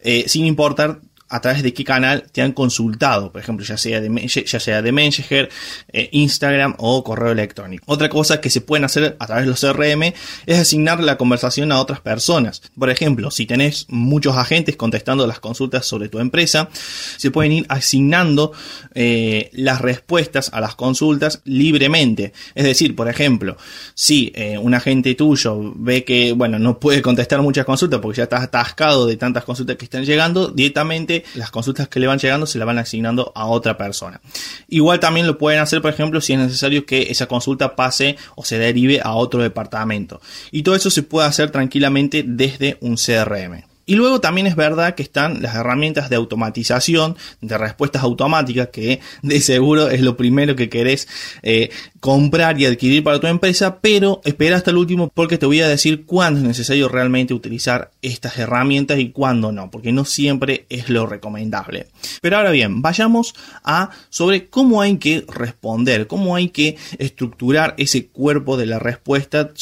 eh, 0.00 0.24
sin 0.26 0.46
importar 0.46 1.00
a 1.28 1.40
través 1.40 1.62
de 1.62 1.74
qué 1.74 1.84
canal 1.84 2.24
te 2.30 2.40
han 2.42 2.52
consultado, 2.52 3.32
por 3.32 3.40
ejemplo, 3.40 3.64
ya 3.64 3.76
sea 3.76 4.00
de, 4.00 4.08
ya 4.08 4.92
Messenger, 4.92 5.48
eh, 5.92 6.08
Instagram 6.12 6.74
o 6.78 7.02
correo 7.02 7.32
electrónico. 7.32 7.84
Otra 7.86 8.08
cosa 8.08 8.40
que 8.40 8.50
se 8.50 8.60
pueden 8.60 8.84
hacer 8.84 9.16
a 9.18 9.26
través 9.26 9.44
de 9.44 9.50
los 9.50 9.60
CRM 9.60 10.14
es 10.46 10.58
asignar 10.58 11.00
la 11.00 11.16
conversación 11.16 11.72
a 11.72 11.80
otras 11.80 12.00
personas. 12.00 12.62
Por 12.78 12.90
ejemplo, 12.90 13.30
si 13.30 13.46
tenés 13.46 13.86
muchos 13.88 14.36
agentes 14.36 14.76
contestando 14.76 15.26
las 15.26 15.40
consultas 15.40 15.86
sobre 15.86 16.08
tu 16.08 16.20
empresa, 16.20 16.68
se 17.16 17.30
pueden 17.30 17.52
ir 17.52 17.66
asignando 17.68 18.52
eh, 18.94 19.50
las 19.52 19.80
respuestas 19.80 20.50
a 20.52 20.60
las 20.60 20.76
consultas 20.76 21.40
libremente. 21.44 22.32
Es 22.54 22.64
decir, 22.64 22.94
por 22.94 23.08
ejemplo, 23.08 23.56
si 23.94 24.32
eh, 24.34 24.58
un 24.58 24.74
agente 24.74 25.14
tuyo 25.14 25.72
ve 25.76 26.04
que, 26.04 26.32
bueno, 26.32 26.58
no 26.58 26.78
puede 26.78 27.02
contestar 27.02 27.42
muchas 27.42 27.64
consultas 27.64 28.00
porque 28.00 28.18
ya 28.18 28.24
está 28.24 28.42
atascado 28.42 29.06
de 29.06 29.16
tantas 29.16 29.44
consultas 29.44 29.76
que 29.76 29.86
están 29.86 30.04
llegando, 30.04 30.48
directamente 30.48 31.15
las 31.34 31.50
consultas 31.50 31.88
que 31.88 32.00
le 32.00 32.06
van 32.06 32.18
llegando 32.18 32.46
se 32.46 32.58
las 32.58 32.66
van 32.66 32.78
asignando 32.78 33.32
a 33.34 33.46
otra 33.46 33.76
persona. 33.76 34.20
Igual 34.68 35.00
también 35.00 35.26
lo 35.26 35.38
pueden 35.38 35.60
hacer, 35.60 35.80
por 35.82 35.92
ejemplo, 35.92 36.20
si 36.20 36.32
es 36.32 36.38
necesario 36.38 36.86
que 36.86 37.10
esa 37.10 37.26
consulta 37.26 37.76
pase 37.76 38.16
o 38.34 38.44
se 38.44 38.58
derive 38.58 39.00
a 39.02 39.12
otro 39.14 39.42
departamento. 39.42 40.20
Y 40.50 40.62
todo 40.62 40.74
eso 40.74 40.90
se 40.90 41.02
puede 41.02 41.28
hacer 41.28 41.50
tranquilamente 41.50 42.24
desde 42.26 42.78
un 42.80 42.96
CRM. 42.96 43.75
Y 43.88 43.94
luego 43.94 44.20
también 44.20 44.48
es 44.48 44.56
verdad 44.56 44.96
que 44.96 45.04
están 45.04 45.42
las 45.42 45.54
herramientas 45.54 46.10
de 46.10 46.16
automatización, 46.16 47.16
de 47.40 47.56
respuestas 47.56 48.02
automáticas, 48.02 48.68
que 48.72 49.00
de 49.22 49.40
seguro 49.40 49.90
es 49.90 50.00
lo 50.00 50.16
primero 50.16 50.56
que 50.56 50.68
querés 50.68 51.06
eh, 51.42 51.70
comprar 52.00 52.60
y 52.60 52.66
adquirir 52.66 53.04
para 53.04 53.20
tu 53.20 53.28
empresa, 53.28 53.78
pero 53.80 54.20
espera 54.24 54.56
hasta 54.56 54.72
el 54.72 54.76
último 54.76 55.08
porque 55.14 55.38
te 55.38 55.46
voy 55.46 55.60
a 55.60 55.68
decir 55.68 56.04
cuándo 56.04 56.40
es 56.40 56.46
necesario 56.46 56.88
realmente 56.88 57.32
utilizar 57.32 57.92
estas 58.02 58.36
herramientas 58.38 58.98
y 58.98 59.10
cuándo 59.10 59.52
no, 59.52 59.70
porque 59.70 59.92
no 59.92 60.04
siempre 60.04 60.66
es 60.68 60.88
lo 60.88 61.06
recomendable. 61.06 61.86
Pero 62.20 62.38
ahora 62.38 62.50
bien, 62.50 62.82
vayamos 62.82 63.34
a 63.62 63.90
sobre 64.10 64.48
cómo 64.48 64.80
hay 64.82 64.96
que 64.98 65.24
responder, 65.28 66.08
cómo 66.08 66.34
hay 66.34 66.48
que 66.48 66.76
estructurar 66.98 67.74
ese 67.78 68.08
cuerpo 68.08 68.56
de 68.56 68.66
la 68.66 68.80
respuesta 68.80 69.52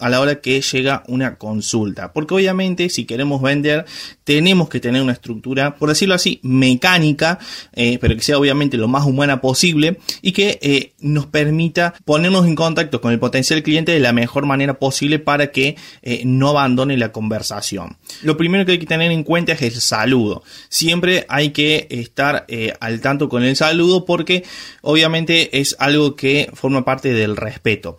a 0.00 0.08
la 0.08 0.20
hora 0.20 0.40
que 0.40 0.60
llega 0.60 1.04
una 1.06 1.36
consulta. 1.36 2.12
Porque 2.12 2.34
obviamente 2.34 2.88
si 2.88 3.04
queremos 3.04 3.40
vender 3.42 3.86
tenemos 4.30 4.68
que 4.68 4.78
tener 4.78 5.02
una 5.02 5.12
estructura, 5.12 5.74
por 5.74 5.88
decirlo 5.88 6.14
así, 6.14 6.38
mecánica, 6.44 7.40
eh, 7.72 7.98
pero 8.00 8.14
que 8.14 8.22
sea 8.22 8.38
obviamente 8.38 8.76
lo 8.76 8.86
más 8.86 9.04
humana 9.04 9.40
posible 9.40 9.98
y 10.22 10.30
que 10.30 10.58
eh, 10.62 10.92
nos 11.00 11.26
permita 11.26 11.94
ponernos 12.04 12.46
en 12.46 12.54
contacto 12.54 13.00
con 13.00 13.12
el 13.12 13.18
potencial 13.18 13.60
cliente 13.64 13.90
de 13.90 13.98
la 13.98 14.12
mejor 14.12 14.46
manera 14.46 14.78
posible 14.78 15.18
para 15.18 15.50
que 15.50 15.76
eh, 16.02 16.22
no 16.24 16.50
abandone 16.50 16.96
la 16.96 17.10
conversación. 17.10 17.96
Lo 18.22 18.36
primero 18.36 18.64
que 18.64 18.72
hay 18.72 18.78
que 18.78 18.86
tener 18.86 19.10
en 19.10 19.24
cuenta 19.24 19.52
es 19.52 19.62
el 19.62 19.80
saludo. 19.80 20.44
Siempre 20.68 21.26
hay 21.28 21.50
que 21.50 21.88
estar 21.90 22.46
al 22.78 23.00
tanto 23.00 23.28
con 23.28 23.42
el 23.42 23.56
saludo 23.56 24.04
porque 24.04 24.44
obviamente 24.82 25.58
es 25.60 25.74
algo 25.80 26.14
que 26.14 26.50
forma 26.54 26.84
parte 26.84 27.12
del 27.12 27.36
respeto. 27.36 27.98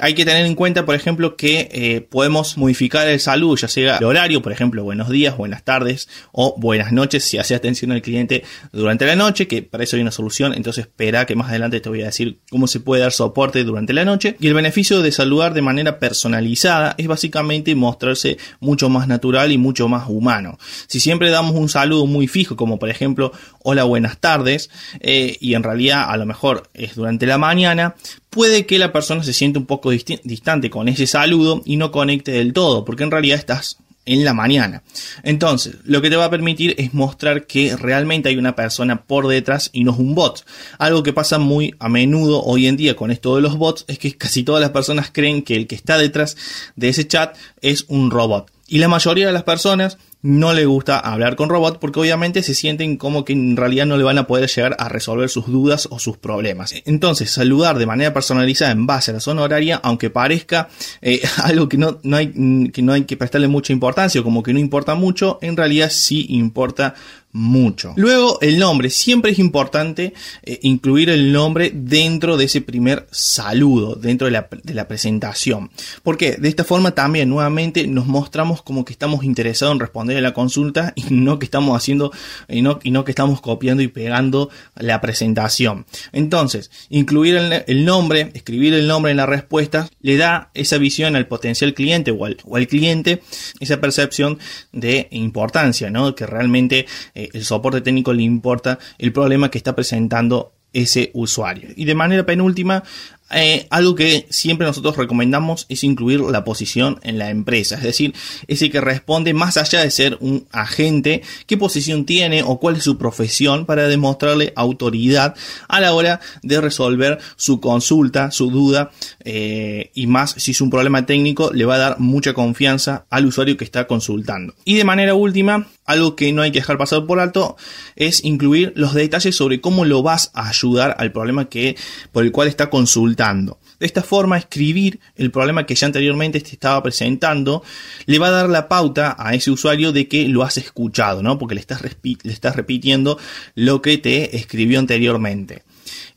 Hay 0.00 0.14
que 0.14 0.24
tener 0.24 0.46
en 0.46 0.54
cuenta, 0.54 0.84
por 0.84 0.94
ejemplo, 0.94 1.36
que 1.36 1.68
eh, 1.72 2.00
podemos 2.00 2.56
modificar 2.56 3.06
el 3.08 3.20
saludo, 3.20 3.56
ya 3.56 3.68
sea 3.68 3.98
el 3.98 4.04
horario, 4.04 4.42
por 4.42 4.52
ejemplo, 4.52 4.82
buenos 4.82 5.08
días, 5.08 5.36
buenas 5.36 5.62
tardes 5.62 6.08
o 6.32 6.54
buenas 6.58 6.92
noches, 6.92 7.24
si 7.24 7.38
hace 7.38 7.54
atención 7.54 7.92
al 7.92 8.02
cliente 8.02 8.44
durante 8.72 9.06
la 9.06 9.16
noche, 9.16 9.46
que 9.46 9.62
para 9.62 9.84
eso 9.84 9.96
hay 9.96 10.02
una 10.02 10.10
solución, 10.10 10.54
entonces 10.54 10.86
espera 10.86 11.26
que 11.26 11.36
más 11.36 11.50
adelante 11.50 11.80
te 11.80 11.88
voy 11.88 12.02
a 12.02 12.06
decir 12.06 12.40
cómo 12.50 12.66
se 12.66 12.80
puede 12.80 13.02
dar 13.02 13.12
soporte 13.12 13.62
durante 13.64 13.92
la 13.92 14.04
noche. 14.04 14.36
Y 14.40 14.46
el 14.46 14.54
beneficio 14.54 15.02
de 15.02 15.12
saludar 15.12 15.54
de 15.54 15.62
manera 15.62 15.98
personalizada 15.98 16.94
es 16.98 17.06
básicamente 17.06 17.74
mostrarse 17.74 18.38
mucho 18.60 18.88
más 18.88 19.08
natural 19.08 19.52
y 19.52 19.58
mucho 19.58 19.88
más 19.88 20.08
humano. 20.08 20.58
Si 20.86 21.00
siempre 21.00 21.30
damos 21.30 21.54
un 21.54 21.68
saludo 21.68 22.06
muy 22.06 22.26
fijo, 22.26 22.56
como 22.56 22.78
por 22.78 22.88
ejemplo, 22.88 23.32
hola, 23.62 23.84
buenas 23.84 24.18
tardes, 24.18 24.70
eh, 25.00 25.36
y 25.40 25.54
en 25.54 25.62
realidad 25.62 26.06
a 26.08 26.16
lo 26.16 26.26
mejor 26.26 26.68
es 26.74 26.94
durante 26.94 27.26
la 27.26 27.38
mañana, 27.38 27.94
puede 28.30 28.64
que 28.64 28.78
la 28.78 28.92
persona 28.92 29.22
se 29.22 29.32
siente 29.32 29.58
un 29.58 29.66
poco 29.66 29.90
distante 29.90 30.70
con 30.70 30.88
ese 30.88 31.06
saludo 31.06 31.62
y 31.64 31.76
no 31.76 31.90
conecte 31.90 32.32
del 32.32 32.52
todo, 32.52 32.84
porque 32.84 33.02
en 33.02 33.10
realidad 33.10 33.38
estás 33.38 33.78
en 34.06 34.24
la 34.24 34.34
mañana. 34.34 34.82
Entonces, 35.22 35.76
lo 35.84 36.00
que 36.00 36.10
te 36.10 36.16
va 36.16 36.24
a 36.24 36.30
permitir 36.30 36.74
es 36.78 36.94
mostrar 36.94 37.46
que 37.46 37.76
realmente 37.76 38.28
hay 38.28 38.36
una 38.36 38.56
persona 38.56 39.02
por 39.02 39.28
detrás 39.28 39.70
y 39.72 39.84
no 39.84 39.92
es 39.92 39.98
un 39.98 40.14
bot. 40.14 40.44
Algo 40.78 41.02
que 41.02 41.12
pasa 41.12 41.38
muy 41.38 41.74
a 41.78 41.88
menudo 41.88 42.42
hoy 42.42 42.66
en 42.66 42.76
día 42.76 42.96
con 42.96 43.10
esto 43.10 43.36
de 43.36 43.42
los 43.42 43.56
bots 43.56 43.84
es 43.88 43.98
que 43.98 44.16
casi 44.16 44.42
todas 44.42 44.60
las 44.60 44.70
personas 44.70 45.10
creen 45.12 45.42
que 45.42 45.54
el 45.54 45.66
que 45.66 45.74
está 45.74 45.98
detrás 45.98 46.36
de 46.76 46.88
ese 46.88 47.06
chat 47.06 47.36
es 47.60 47.84
un 47.88 48.10
robot. 48.10 48.50
Y 48.68 48.78
la 48.78 48.88
mayoría 48.88 49.26
de 49.26 49.32
las 49.32 49.42
personas 49.42 49.98
no 50.22 50.52
le 50.52 50.66
gusta 50.66 50.98
hablar 50.98 51.36
con 51.36 51.48
robots 51.48 51.78
porque 51.78 52.00
obviamente 52.00 52.42
se 52.42 52.54
sienten 52.54 52.96
como 52.96 53.24
que 53.24 53.32
en 53.32 53.56
realidad 53.56 53.86
no 53.86 53.96
le 53.96 54.04
van 54.04 54.18
a 54.18 54.26
poder 54.26 54.48
llegar 54.48 54.76
a 54.78 54.88
resolver 54.88 55.28
sus 55.30 55.46
dudas 55.46 55.88
o 55.90 55.98
sus 55.98 56.18
problemas. 56.18 56.74
Entonces, 56.84 57.30
saludar 57.30 57.78
de 57.78 57.86
manera 57.86 58.12
personalizada 58.12 58.72
en 58.72 58.86
base 58.86 59.10
a 59.10 59.14
la 59.14 59.20
zona 59.20 59.42
horaria, 59.42 59.80
aunque 59.82 60.10
parezca 60.10 60.68
eh, 61.00 61.22
algo 61.42 61.68
que 61.68 61.78
no, 61.78 61.98
no 62.02 62.16
hay, 62.16 62.70
que 62.72 62.82
no 62.82 62.92
hay 62.92 63.04
que 63.04 63.16
prestarle 63.16 63.48
mucha 63.48 63.72
importancia 63.72 64.20
o 64.20 64.24
como 64.24 64.42
que 64.42 64.52
no 64.52 64.58
importa 64.58 64.94
mucho, 64.94 65.38
en 65.40 65.56
realidad 65.56 65.90
sí 65.90 66.26
importa 66.28 66.94
mucho. 67.32 67.92
Luego, 67.96 68.38
el 68.40 68.58
nombre. 68.58 68.90
Siempre 68.90 69.32
es 69.32 69.38
importante 69.38 70.14
eh, 70.42 70.58
incluir 70.62 71.10
el 71.10 71.32
nombre 71.32 71.70
dentro 71.72 72.36
de 72.36 72.46
ese 72.46 72.60
primer 72.60 73.06
saludo, 73.10 73.94
dentro 73.94 74.26
de 74.26 74.32
la, 74.32 74.88
presentación. 74.88 75.70
Porque 76.02 76.32
de 76.32 76.48
esta 76.48 76.64
forma 76.64 76.92
también 76.92 77.28
nuevamente 77.28 77.86
nos 77.86 78.06
mostramos 78.06 78.62
como 78.62 78.84
que 78.84 78.92
estamos 78.92 79.24
interesados 79.24 79.74
en 79.74 79.80
responder 79.80 80.16
a 80.16 80.20
la 80.20 80.34
consulta 80.34 80.92
y 80.96 81.04
no 81.10 81.38
que 81.38 81.44
estamos 81.44 81.76
haciendo, 81.76 82.10
y 82.48 82.62
no, 82.62 82.80
y 82.82 82.90
no 82.90 83.04
que 83.04 83.12
estamos 83.12 83.40
copiando 83.40 83.82
y 83.82 83.88
pegando 83.88 84.50
la 84.76 85.00
presentación. 85.00 85.86
Entonces, 86.12 86.70
incluir 86.88 87.36
el, 87.66 87.84
nombre, 87.84 88.30
escribir 88.34 88.74
el 88.74 88.88
nombre 88.88 89.10
en 89.12 89.16
la 89.16 89.26
respuesta, 89.26 89.88
le 90.00 90.16
da 90.16 90.50
esa 90.54 90.78
visión 90.78 91.14
al 91.14 91.28
potencial 91.28 91.74
cliente 91.74 92.10
o 92.10 92.24
al, 92.24 92.66
cliente, 92.66 93.22
esa 93.60 93.80
percepción 93.80 94.38
de 94.72 95.08
importancia, 95.10 95.90
¿no? 95.90 96.14
Que 96.14 96.26
realmente 96.26 96.86
el 97.32 97.44
soporte 97.44 97.80
técnico 97.80 98.12
le 98.12 98.22
importa 98.22 98.78
el 98.98 99.12
problema 99.12 99.50
que 99.50 99.58
está 99.58 99.74
presentando 99.74 100.52
ese 100.72 101.10
usuario. 101.14 101.70
Y 101.76 101.84
de 101.84 101.94
manera 101.94 102.24
penúltima, 102.24 102.84
eh, 103.32 103.68
algo 103.70 103.94
que 103.94 104.26
siempre 104.30 104.66
nosotros 104.66 104.96
recomendamos 104.96 105.66
es 105.68 105.84
incluir 105.84 106.20
la 106.20 106.42
posición 106.42 106.98
en 107.02 107.18
la 107.18 107.30
empresa, 107.30 107.76
es 107.76 107.82
decir, 107.82 108.12
ese 108.48 108.70
que 108.70 108.80
responde 108.80 109.34
más 109.34 109.56
allá 109.56 109.82
de 109.82 109.90
ser 109.90 110.18
un 110.20 110.48
agente, 110.50 111.22
qué 111.46 111.56
posición 111.56 112.06
tiene 112.06 112.42
o 112.42 112.58
cuál 112.58 112.76
es 112.76 112.82
su 112.82 112.98
profesión 112.98 113.66
para 113.66 113.86
demostrarle 113.86 114.52
autoridad 114.56 115.36
a 115.68 115.80
la 115.80 115.94
hora 115.94 116.20
de 116.42 116.60
resolver 116.60 117.18
su 117.36 117.60
consulta, 117.60 118.32
su 118.32 118.50
duda 118.50 118.90
eh, 119.24 119.90
y 119.94 120.08
más 120.08 120.34
si 120.36 120.50
es 120.50 120.60
un 120.60 120.70
problema 120.70 121.06
técnico 121.06 121.52
le 121.52 121.64
va 121.64 121.76
a 121.76 121.78
dar 121.78 122.00
mucha 122.00 122.32
confianza 122.34 123.06
al 123.10 123.26
usuario 123.26 123.56
que 123.56 123.64
está 123.64 123.86
consultando. 123.86 124.54
Y 124.64 124.74
de 124.74 124.84
manera 124.84 125.14
última, 125.14 125.68
algo 125.86 126.16
que 126.16 126.32
no 126.32 126.42
hay 126.42 126.50
que 126.50 126.60
dejar 126.60 126.78
pasar 126.78 127.06
por 127.06 127.20
alto 127.20 127.56
es 127.94 128.24
incluir 128.24 128.72
los 128.74 128.94
detalles 128.94 129.36
sobre 129.36 129.60
cómo 129.60 129.84
lo 129.84 130.02
vas 130.02 130.32
a 130.34 130.48
ayudar 130.48 130.96
al 130.98 131.12
problema 131.12 131.48
que 131.48 131.76
por 132.12 132.24
el 132.24 132.32
cual 132.32 132.48
está 132.48 132.70
consultando 132.70 133.19
de 133.20 133.86
esta 133.86 134.02
forma, 134.02 134.38
escribir 134.38 134.98
el 135.16 135.30
problema 135.30 135.66
que 135.66 135.74
ya 135.74 135.86
anteriormente 135.86 136.40
te 136.40 136.52
estaba 136.52 136.82
presentando 136.82 137.62
le 138.06 138.18
va 138.18 138.28
a 138.28 138.30
dar 138.30 138.48
la 138.48 138.66
pauta 138.66 139.14
a 139.18 139.34
ese 139.34 139.50
usuario 139.50 139.92
de 139.92 140.08
que 140.08 140.26
lo 140.28 140.42
has 140.42 140.56
escuchado, 140.56 141.22
¿no? 141.22 141.38
Porque 141.38 141.54
le 141.54 141.60
estás, 141.60 141.82
le 141.82 142.32
estás 142.32 142.56
repitiendo 142.56 143.18
lo 143.54 143.82
que 143.82 143.98
te 143.98 144.36
escribió 144.36 144.78
anteriormente. 144.78 145.62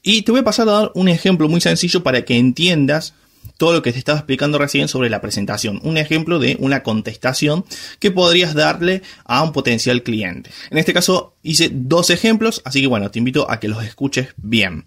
Y 0.01 0.21
te 0.21 0.31
voy 0.31 0.41
a 0.41 0.45
pasar 0.45 0.69
a 0.69 0.71
dar 0.71 0.91
un 0.95 1.09
ejemplo 1.09 1.49
muy 1.49 1.59
sencillo 1.59 2.03
para 2.03 2.23
que 2.23 2.37
entiendas 2.37 3.13
todo 3.57 3.73
lo 3.73 3.81
que 3.81 3.91
te 3.91 3.99
estaba 3.99 4.19
explicando 4.19 4.57
recién 4.57 4.87
sobre 4.87 5.09
la 5.09 5.21
presentación. 5.21 5.79
Un 5.83 5.97
ejemplo 5.97 6.39
de 6.39 6.57
una 6.59 6.83
contestación 6.83 7.65
que 7.99 8.11
podrías 8.11 8.53
darle 8.53 9.01
a 9.25 9.43
un 9.43 9.51
potencial 9.51 10.03
cliente. 10.03 10.49
En 10.69 10.77
este 10.77 10.93
caso 10.93 11.35
hice 11.43 11.69
dos 11.71 12.09
ejemplos, 12.09 12.61
así 12.65 12.81
que 12.81 12.87
bueno, 12.87 13.11
te 13.11 13.19
invito 13.19 13.49
a 13.49 13.59
que 13.59 13.67
los 13.67 13.83
escuches 13.83 14.29
bien. 14.37 14.85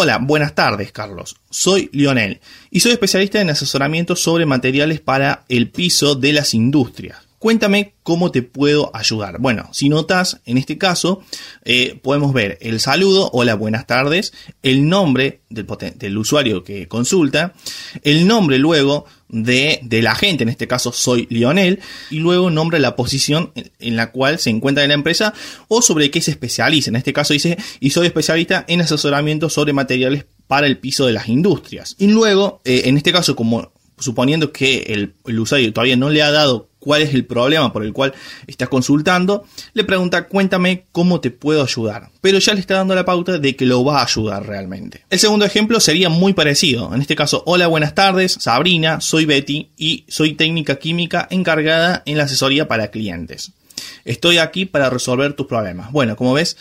Hola, 0.00 0.18
buenas 0.18 0.54
tardes, 0.54 0.92
Carlos. 0.92 1.34
Soy 1.50 1.90
Lionel 1.92 2.40
y 2.70 2.78
soy 2.78 2.92
especialista 2.92 3.40
en 3.40 3.50
asesoramiento 3.50 4.14
sobre 4.14 4.46
materiales 4.46 5.00
para 5.00 5.44
el 5.48 5.72
piso 5.72 6.14
de 6.14 6.32
las 6.32 6.54
industrias. 6.54 7.26
Cuéntame 7.40 7.94
cómo 8.04 8.30
te 8.30 8.42
puedo 8.42 8.92
ayudar. 8.94 9.40
Bueno, 9.40 9.70
si 9.72 9.88
notas, 9.88 10.40
en 10.44 10.56
este 10.56 10.78
caso, 10.78 11.24
eh, 11.64 11.98
podemos 12.00 12.32
ver 12.32 12.58
el 12.60 12.78
saludo, 12.78 13.28
hola, 13.32 13.56
buenas 13.56 13.88
tardes, 13.88 14.32
el 14.62 14.88
nombre 14.88 15.40
del, 15.48 16.16
usuario 16.16 16.62
que 16.62 16.86
consulta, 16.86 17.54
el 18.02 18.28
nombre 18.28 18.58
luego 18.58 19.04
de, 19.28 19.80
la 20.02 20.14
gente, 20.14 20.42
en 20.42 20.48
este 20.48 20.66
caso 20.66 20.92
soy 20.92 21.26
Lionel, 21.30 21.80
y 22.10 22.18
luego 22.18 22.50
nombre 22.50 22.78
la 22.78 22.96
posición 22.96 23.52
en, 23.78 23.96
la 23.96 24.10
cual 24.10 24.38
se 24.38 24.50
encuentra 24.50 24.84
en 24.84 24.88
la 24.88 24.94
empresa 24.94 25.34
o 25.68 25.82
sobre 25.82 26.10
qué 26.10 26.20
se 26.20 26.30
especializa. 26.30 26.90
En 26.90 26.96
este 26.96 27.12
caso 27.12 27.32
dice, 27.32 27.58
y 27.80 27.90
soy 27.90 28.06
especialista 28.06 28.64
en 28.68 28.80
asesoramiento 28.80 29.50
sobre 29.50 29.72
materiales 29.72 30.24
para 30.46 30.66
el 30.66 30.78
piso 30.78 31.06
de 31.06 31.12
las 31.12 31.28
industrias. 31.28 31.94
Y 31.98 32.06
luego, 32.06 32.60
eh, 32.64 32.82
en 32.86 32.96
este 32.96 33.12
caso, 33.12 33.36
como 33.36 33.72
suponiendo 33.98 34.52
que 34.52 35.12
el, 35.26 35.38
usuario 35.38 35.72
todavía 35.72 35.96
no 35.96 36.10
le 36.10 36.22
ha 36.22 36.30
dado 36.30 36.68
cuál 36.88 37.02
es 37.02 37.12
el 37.12 37.26
problema 37.26 37.70
por 37.70 37.84
el 37.84 37.92
cual 37.92 38.14
estás 38.46 38.70
consultando, 38.70 39.44
le 39.74 39.84
pregunta 39.84 40.26
cuéntame 40.26 40.84
cómo 40.90 41.20
te 41.20 41.30
puedo 41.30 41.62
ayudar. 41.62 42.08
Pero 42.22 42.38
ya 42.38 42.54
le 42.54 42.60
está 42.60 42.76
dando 42.76 42.94
la 42.94 43.04
pauta 43.04 43.36
de 43.36 43.54
que 43.56 43.66
lo 43.66 43.84
va 43.84 44.00
a 44.00 44.04
ayudar 44.04 44.46
realmente. 44.46 45.04
El 45.10 45.18
segundo 45.18 45.44
ejemplo 45.44 45.80
sería 45.80 46.08
muy 46.08 46.32
parecido. 46.32 46.94
En 46.94 47.02
este 47.02 47.14
caso, 47.14 47.42
hola, 47.44 47.66
buenas 47.66 47.94
tardes, 47.94 48.38
Sabrina, 48.40 49.02
soy 49.02 49.26
Betty 49.26 49.68
y 49.76 50.06
soy 50.08 50.32
técnica 50.32 50.76
química 50.76 51.28
encargada 51.30 52.02
en 52.06 52.16
la 52.16 52.24
asesoría 52.24 52.68
para 52.68 52.90
clientes. 52.90 53.52
Estoy 54.06 54.38
aquí 54.38 54.64
para 54.64 54.88
resolver 54.88 55.34
tus 55.34 55.46
problemas. 55.46 55.92
Bueno, 55.92 56.16
como 56.16 56.32
ves, 56.32 56.56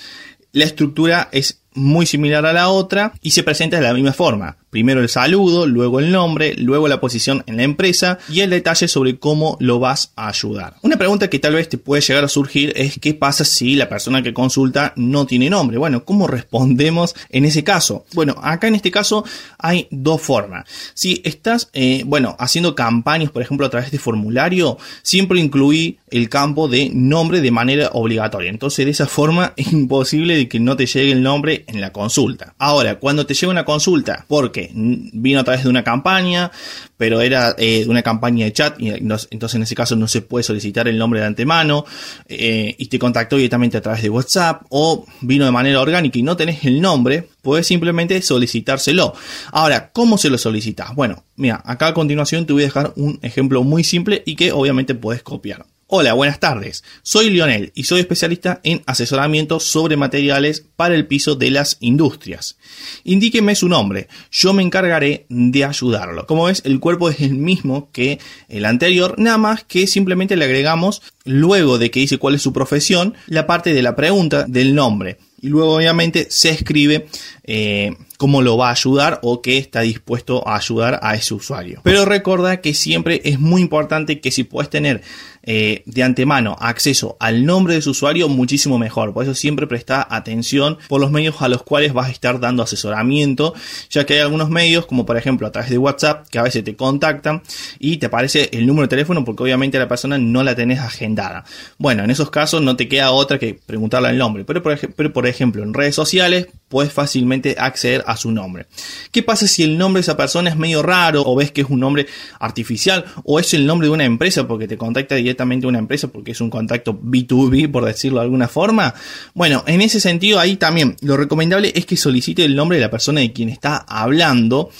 la 0.52 0.66
estructura 0.66 1.30
es 1.32 1.62
muy 1.78 2.06
similar 2.06 2.46
a 2.46 2.54
la 2.54 2.70
otra 2.70 3.14
y 3.22 3.32
se 3.32 3.44
presenta 3.44 3.78
de 3.78 3.84
la 3.84 3.94
misma 3.94 4.14
forma. 4.14 4.58
Primero 4.70 5.02
el 5.02 5.08
saludo, 5.08 5.66
luego 5.66 6.00
el 6.00 6.12
nombre, 6.12 6.54
luego 6.58 6.90
la 6.90 7.00
posición 7.00 7.44
en 7.48 7.58
la 7.58 7.64
empresa 7.64 8.20
y 8.30 8.42
el 8.42 8.50
detalle 8.50 8.90
sobre 8.90 9.18
cómo 9.18 9.56
lo 9.62 9.80
vas 9.80 10.12
a 10.18 10.28
ayudar. 10.28 10.76
Una 10.82 10.98
pregunta 10.98 11.30
que 11.30 11.40
tal 11.40 11.54
vez 11.54 11.70
te 11.70 11.78
puede 11.78 12.02
llegar 12.02 12.26
a 12.26 12.28
surgir 12.28 12.74
es 12.76 13.00
qué 13.00 13.14
pasa 13.14 13.46
si 13.46 13.76
la 13.76 13.88
persona 13.88 14.22
que 14.22 14.34
consulta 14.34 14.94
no 14.98 15.26
tiene 15.26 15.50
nombre. 15.50 15.78
Bueno, 15.78 16.04
¿cómo 16.04 16.28
respondemos 16.28 17.16
en 17.30 17.46
ese 17.46 17.64
caso? 17.64 18.06
Bueno, 18.14 18.36
acá 18.42 18.68
en 18.68 18.76
este 18.76 18.92
caso 18.92 19.24
hay 19.58 19.88
dos 19.90 20.22
formas. 20.22 20.66
Si 20.94 21.22
estás, 21.24 21.70
eh, 21.74 22.04
bueno, 22.06 22.36
haciendo 22.38 22.76
campañas, 22.76 23.32
por 23.32 23.42
ejemplo, 23.42 23.66
a 23.66 23.70
través 23.70 23.92
de 23.92 24.00
formulario, 24.00 24.78
siempre 25.02 25.40
incluí 25.40 25.98
el 26.10 26.30
campo 26.30 26.68
de 26.68 26.90
nombre 26.94 27.42
de 27.42 27.52
manera 27.52 27.90
obligatoria. 27.94 28.50
Entonces, 28.50 28.86
de 28.86 28.92
esa 28.92 29.08
forma 29.08 29.54
es 29.58 29.72
imposible 29.72 30.36
de 30.36 30.48
que 30.48 30.60
no 30.60 30.76
te 30.76 30.86
llegue 30.86 31.12
el 31.12 31.24
nombre 31.24 31.64
en 31.68 31.82
la 31.82 31.92
consulta. 31.92 32.56
Ahora, 32.58 32.96
cuando 33.00 33.26
te 33.26 33.34
llega 33.34 33.52
una 33.52 33.66
consulta, 33.66 34.26
porque 34.28 34.72
vino 34.74 35.40
a 35.40 35.44
través 35.44 35.64
de 35.64 35.70
una 35.70 35.84
campaña, 35.84 36.52
pero 36.98 37.22
era 37.22 37.56
eh, 37.58 37.86
una 37.88 38.02
campaña 38.02 38.46
de 38.46 38.54
chat, 38.54 38.80
y 38.80 38.90
entonces 38.90 39.56
en 39.56 39.64
ese 39.64 39.76
caso 39.76 39.96
no 39.96 40.08
se 40.08 40.22
puede 40.22 40.44
solicitar 40.44 40.88
el 40.88 40.98
nombre 40.98 41.20
de 41.20 41.28
antemano, 41.28 41.86
eh, 42.28 42.76
y 42.78 42.88
te 42.88 42.98
contactó 42.98 43.36
directamente 43.36 43.78
a 43.78 43.82
través 43.82 44.02
de 44.02 44.10
WhatsApp, 44.10 44.64
o 44.70 45.06
vino 45.22 45.46
de 45.46 45.52
manera 45.52 45.82
orgánica 45.82 46.18
y 46.18 46.24
no 46.24 46.38
tenés 46.38 46.64
el 46.66 46.82
nombre, 46.82 47.30
puedes 47.42 47.68
simplemente 47.68 48.22
solicitárselo. 48.22 49.14
Ahora, 49.52 49.92
¿cómo 49.92 50.18
se 50.18 50.30
lo 50.30 50.38
solicitas? 50.38 50.96
Bueno, 50.96 51.24
mira, 51.36 51.62
acá 51.66 51.88
a 51.88 51.94
continuación 51.94 52.46
te 52.46 52.54
voy 52.54 52.64
a 52.64 52.66
dejar 52.66 52.94
un 52.96 53.20
ejemplo 53.22 53.64
muy 53.64 53.84
simple 53.84 54.24
y 54.26 54.36
que 54.36 54.52
obviamente 54.52 54.96
puedes 54.96 55.22
copiar. 55.24 55.66
Hola, 55.90 56.12
buenas 56.12 56.42
tardes. 56.42 56.84
Soy 57.02 57.30
Lionel 57.30 57.72
y 57.74 57.86
soy 57.86 58.02
especialista 58.02 58.60
en 58.66 58.84
asesoramiento 58.88 59.62
sobre 59.62 59.96
materiales 59.96 60.66
para 60.76 60.96
el 60.96 61.08
piso 61.08 61.36
de 61.36 61.50
las 61.50 61.78
industrias. 61.80 62.58
Indíqueme 63.06 63.56
su 63.56 63.70
nombre, 63.70 64.10
yo 64.30 64.52
me 64.52 64.64
encargaré 64.64 65.28
de 65.30 65.64
ayudarlo. 65.64 66.28
Como 66.28 66.44
ves, 66.44 66.62
el 66.66 66.82
cuerpo 66.82 67.10
es 67.10 67.22
el 67.22 67.36
mismo 67.36 67.90
que 67.94 68.20
el 68.50 68.66
anterior, 68.66 69.16
nada 69.18 69.38
más 69.38 69.64
que 69.64 69.88
simplemente 69.88 70.36
le 70.36 70.44
agregamos, 70.44 71.02
luego 71.24 71.78
de 71.78 71.90
que 71.90 72.02
dice 72.02 72.18
cuál 72.18 72.36
es 72.36 72.42
su 72.42 72.52
profesión, 72.52 73.14
la 73.28 73.48
parte 73.48 73.74
de 73.74 73.82
la 73.82 73.96
pregunta 73.96 74.44
del 74.46 74.76
nombre. 74.76 75.20
Y 75.40 75.48
luego 75.48 75.76
obviamente 75.76 76.28
se 76.30 76.50
escribe 76.50 77.08
eh, 77.46 77.96
cómo 78.18 78.42
lo 78.42 78.58
va 78.58 78.70
a 78.70 78.72
ayudar 78.72 79.20
o 79.22 79.42
que 79.42 79.58
está 79.58 79.82
dispuesto 79.82 80.46
a 80.48 80.56
ayudar 80.56 81.00
a 81.04 81.16
ese 81.16 81.34
usuario. 81.34 81.82
Pero 81.84 82.04
recuerda 82.04 82.62
que 82.62 82.74
siempre 82.74 83.22
es 83.24 83.40
muy 83.40 83.62
importante 83.62 84.20
que 84.20 84.32
si 84.32 84.44
puedes 84.44 84.70
tener 84.70 85.04
eh, 85.50 85.84
de 85.86 86.04
antemano 86.04 86.58
acceso 86.60 87.16
al 87.22 87.46
nombre 87.46 87.76
de 87.76 87.82
su 87.82 87.92
usuario, 87.92 88.28
muchísimo 88.28 88.78
mejor. 88.78 89.14
Por 89.14 89.24
eso 89.24 89.34
siempre 89.34 89.66
presta 89.66 90.06
atención 90.10 90.78
por 90.90 91.00
los 91.00 91.10
medios 91.10 91.42
a 91.42 91.48
los 91.48 91.64
cuales 91.64 91.94
vas 91.94 92.08
a 92.08 92.12
estar 92.12 92.42
dando 92.42 92.64
asesoramiento, 92.64 93.54
ya 93.90 94.06
que 94.06 94.16
hay 94.16 94.20
algunos 94.20 94.50
medios, 94.50 94.88
como 94.88 95.06
por 95.06 95.16
ejemplo 95.16 95.48
a 95.48 95.52
través 95.54 95.70
de 95.70 95.78
WhatsApp, 95.78 96.28
que 96.28 96.40
a 96.40 96.44
veces 96.44 96.66
te 96.66 96.76
contactan 96.76 97.44
y 97.80 97.96
te 97.96 98.08
aparece 98.08 98.50
el 98.52 98.68
número 98.68 98.84
de 98.84 98.90
teléfono 98.90 99.24
porque 99.24 99.44
obviamente 99.44 99.80
la 99.80 99.88
persona 99.88 100.18
no 100.18 100.44
la 100.44 100.54
tenés 100.54 100.80
agendada. 100.80 101.46
Bueno, 101.78 102.04
en 102.04 102.12
esos 102.12 102.30
casos 102.30 102.62
no 102.62 102.76
te 102.76 102.90
queda 102.90 103.12
otra 103.12 103.40
que 103.40 103.58
preguntarle 103.66 104.10
el 104.10 104.18
nombre, 104.18 104.44
pero 104.44 105.14
por 105.14 105.28
ejemplo 105.28 105.64
en 105.64 105.74
redes 105.74 105.96
sociales 105.96 106.48
puedes 106.70 106.92
fácilmente 106.92 107.56
acceder 107.58 108.04
a 108.08 108.18
su 108.18 108.32
nombre. 108.32 108.66
¿Qué 109.12 109.24
pasa 109.24 109.48
si 109.48 109.64
el 109.64 109.78
nombre 109.78 110.00
de 110.00 110.04
esa 110.04 110.18
persona 110.18 110.50
es 110.50 110.58
medio 110.58 110.84
raro 110.84 111.24
o 111.26 111.36
ves 111.36 111.52
que 111.52 111.62
es 111.62 111.70
un 111.70 111.80
nombre 111.80 112.08
artificial 112.40 113.06
o 113.24 113.40
es 113.40 113.54
el 113.54 113.66
nombre 113.66 113.88
de 113.88 113.94
una 113.94 114.06
empresa 114.06 114.48
porque 114.48 114.68
te 114.68 114.78
contacta 114.78 115.16
directamente 115.16 115.68
una 115.68 115.80
empresa 115.80 116.08
porque 116.08 116.32
es 116.32 116.42
un 116.42 116.50
contacto 116.50 117.00
B2B, 117.00 117.72
por 117.72 117.86
decirlo 117.86 118.20
de 118.20 118.26
alguna 118.26 118.48
forma. 118.48 118.94
Bueno, 119.34 119.64
en 119.68 119.82
ese 119.82 120.00
sentido, 120.00 120.40
ahí 120.40 120.58
también 120.58 120.96
lo 121.02 121.18
recomendable 121.18 121.72
es 121.76 121.86
que 121.86 121.98
solicite 121.98 122.44
el 122.44 122.56
nombre 122.56 122.78
de 122.78 122.84
la 122.84 122.92
persona 122.92 123.22
de 123.22 123.32
quien 123.32 123.50
está 123.50 123.78
hablando. 123.78 124.72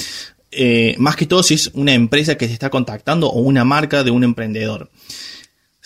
Eh, 0.52 0.96
más 0.98 1.16
que 1.16 1.26
todo 1.26 1.44
si 1.44 1.54
es 1.54 1.72
una 1.74 1.94
empresa 1.94 2.36
que 2.36 2.48
se 2.48 2.54
está 2.54 2.70
contactando 2.70 3.28
o 3.28 3.42
una 3.42 3.64
marca 3.64 4.04
de 4.04 4.12
un 4.12 4.24
emprendedor. 4.24 4.90